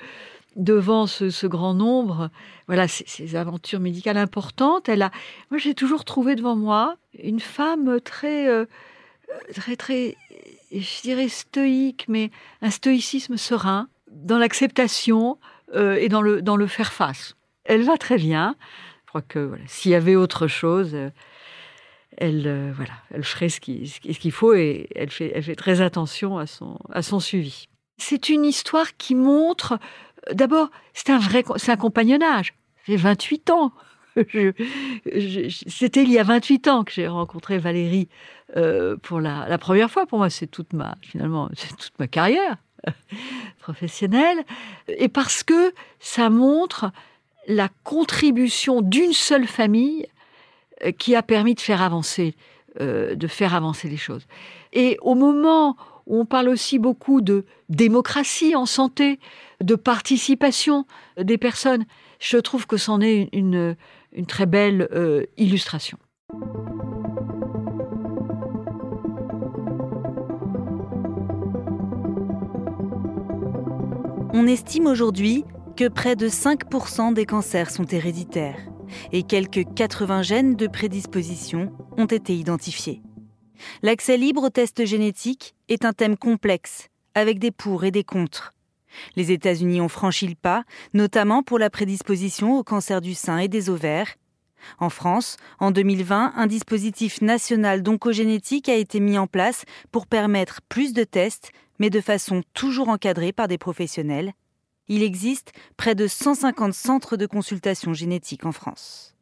devant 0.56 1.06
ce, 1.06 1.46
grand 1.46 1.74
nombre, 1.74 2.30
voilà, 2.66 2.88
ces, 2.88 3.36
aventures 3.36 3.80
médicales 3.80 4.16
importantes. 4.16 4.88
Elle 4.88 5.02
a, 5.02 5.10
moi, 5.50 5.58
j'ai 5.58 5.74
toujours 5.74 6.04
trouvé 6.04 6.34
devant 6.34 6.56
moi 6.56 6.96
une 7.22 7.40
femme 7.40 8.00
très, 8.00 8.48
euh, 8.48 8.64
très, 9.54 9.76
très, 9.76 10.16
je 10.72 11.02
dirais 11.02 11.28
stoïque, 11.28 12.06
mais 12.08 12.30
un 12.62 12.70
stoïcisme 12.70 13.36
serein 13.36 13.88
dans 14.10 14.38
l'acceptation 14.38 15.38
euh, 15.74 15.96
et 15.96 16.08
dans 16.08 16.22
le, 16.22 16.42
dans 16.42 16.56
le 16.56 16.66
faire 16.66 16.92
face. 16.92 17.36
Elle 17.64 17.82
va 17.82 17.98
très 17.98 18.16
bien. 18.16 18.56
Je 19.06 19.10
crois 19.10 19.22
que 19.22 19.38
voilà, 19.38 19.64
s'il 19.66 19.92
y 19.92 19.94
avait 19.94 20.16
autre 20.16 20.46
chose, 20.46 20.94
euh, 20.94 21.10
elle, 22.16 22.72
voilà, 22.74 22.92
elle 23.10 23.24
ferait 23.24 23.48
ce 23.48 23.60
qu'il 23.60 24.32
faut 24.32 24.54
et 24.54 24.88
elle 24.94 25.10
fait, 25.10 25.32
elle 25.34 25.42
fait 25.42 25.56
très 25.56 25.80
attention 25.80 26.38
à 26.38 26.46
son, 26.46 26.78
à 26.92 27.02
son 27.02 27.20
suivi. 27.20 27.68
C'est 27.98 28.28
une 28.28 28.44
histoire 28.44 28.96
qui 28.96 29.14
montre 29.14 29.78
D'abord, 30.32 30.70
c'est 30.92 31.10
un 31.10 31.18
vrai, 31.18 31.44
un 31.68 31.76
compagnonnage. 31.76 32.54
J'ai 32.86 32.96
28 32.96 33.50
ans. 33.50 33.72
C'était 34.16 36.02
il 36.02 36.10
y 36.10 36.18
a 36.18 36.22
28 36.22 36.68
ans 36.68 36.84
que 36.84 36.92
j'ai 36.92 37.06
rencontré 37.06 37.58
Valérie 37.58 38.08
euh, 38.56 38.96
pour 38.96 39.20
la, 39.20 39.58
première 39.58 39.90
fois. 39.90 40.06
Pour 40.06 40.18
moi, 40.18 40.30
c'est 40.30 40.46
toute 40.46 40.72
ma, 40.72 40.94
finalement, 41.02 41.48
c'est 41.54 41.76
toute 41.76 41.98
ma 41.98 42.08
carrière 42.08 42.56
professionnelle. 43.60 44.38
Et 44.88 45.08
parce 45.08 45.42
que 45.42 45.72
ça 46.00 46.30
montre 46.30 46.90
la 47.46 47.68
contribution 47.84 48.82
d'une 48.82 49.12
seule 49.12 49.46
famille 49.46 50.06
euh, 50.84 50.92
qui 50.92 51.14
a 51.14 51.22
permis 51.22 51.54
de 51.54 51.60
faire 51.60 51.82
avancer, 51.82 52.34
euh, 52.80 53.14
de 53.14 53.26
faire 53.26 53.54
avancer 53.54 53.88
les 53.88 53.96
choses. 53.96 54.26
Et 54.72 54.98
au 55.00 55.14
moment 55.14 55.76
où 56.06 56.20
on 56.20 56.24
parle 56.24 56.48
aussi 56.48 56.78
beaucoup 56.78 57.20
de 57.20 57.44
démocratie 57.68 58.54
en 58.54 58.66
santé, 58.66 59.18
de 59.60 59.74
participation 59.74 60.86
des 61.18 61.38
personnes. 61.38 61.84
Je 62.18 62.38
trouve 62.38 62.66
que 62.66 62.76
c'en 62.76 63.00
est 63.00 63.28
une, 63.32 63.76
une, 64.12 64.26
très 64.26 64.46
belle 64.46 64.88
euh, 64.92 65.24
illustration. 65.36 65.98
On 74.32 74.46
estime 74.46 74.86
aujourd'hui 74.86 75.44
que 75.76 75.88
près 75.88 76.16
de 76.16 76.28
5% 76.28 77.12
des 77.12 77.26
cancers 77.26 77.70
sont 77.70 77.84
héréditaires 77.84 78.58
et 79.12 79.22
quelques 79.22 79.64
80 79.74 80.22
gènes 80.22 80.56
de 80.56 80.66
prédisposition 80.66 81.70
ont 81.98 82.06
été 82.06 82.34
identifiés. 82.34 83.02
L'accès 83.82 84.16
libre 84.16 84.44
aux 84.44 84.50
tests 84.50 84.86
génétiques 84.86 85.54
est 85.68 85.84
un 85.84 85.92
thème 85.92 86.16
complexe, 86.16 86.88
avec 87.14 87.38
des 87.38 87.50
pour 87.50 87.84
et 87.84 87.90
des 87.90 88.04
contre. 88.04 88.54
Les 89.16 89.32
États-Unis 89.32 89.82
ont 89.82 89.88
franchi 89.88 90.26
le 90.26 90.34
pas, 90.34 90.64
notamment 90.94 91.42
pour 91.42 91.58
la 91.58 91.68
prédisposition 91.68 92.58
au 92.58 92.64
cancer 92.64 93.02
du 93.02 93.14
sein 93.14 93.38
et 93.38 93.48
des 93.48 93.68
ovaires. 93.68 94.14
En 94.78 94.88
France, 94.88 95.36
en 95.58 95.70
2020, 95.70 96.32
un 96.36 96.46
dispositif 96.46 97.20
national 97.20 97.82
d'oncogénétique 97.82 98.70
a 98.70 98.74
été 98.74 98.98
mis 98.98 99.18
en 99.18 99.26
place 99.26 99.64
pour 99.92 100.06
permettre 100.06 100.60
plus 100.70 100.94
de 100.94 101.04
tests, 101.04 101.50
mais 101.78 101.90
de 101.90 102.00
façon 102.00 102.42
toujours 102.54 102.88
encadrée 102.88 103.32
par 103.32 103.48
des 103.48 103.58
professionnels. 103.58 104.32
Il 104.88 105.02
existe 105.02 105.52
près 105.76 105.94
de 105.94 106.06
150 106.06 106.72
centres 106.72 107.16
de 107.16 107.26
consultation 107.26 107.92
génétique 107.92 108.46
en 108.46 108.52
France. 108.52 109.16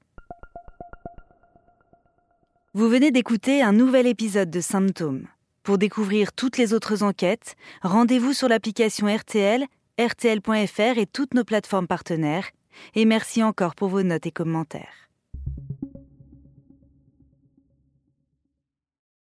Vous 2.74 2.88
venez 2.88 3.10
d'écouter 3.10 3.62
un 3.62 3.72
nouvel 3.72 4.06
épisode 4.06 4.50
de 4.50 4.60
Symptômes. 4.60 5.28
Pour 5.62 5.78
découvrir 5.78 6.32
toutes 6.32 6.58
les 6.58 6.74
autres 6.74 7.02
enquêtes, 7.02 7.56
rendez-vous 7.82 8.32
sur 8.32 8.48
l'application 8.48 9.06
RTL, 9.06 9.64
rtl.fr 9.98 10.98
et 10.98 11.06
toutes 11.06 11.34
nos 11.34 11.44
plateformes 11.44 11.86
partenaires. 11.86 12.50
Et 12.94 13.04
merci 13.04 13.42
encore 13.42 13.74
pour 13.74 13.88
vos 13.88 14.02
notes 14.02 14.26
et 14.26 14.32
commentaires. 14.32 15.03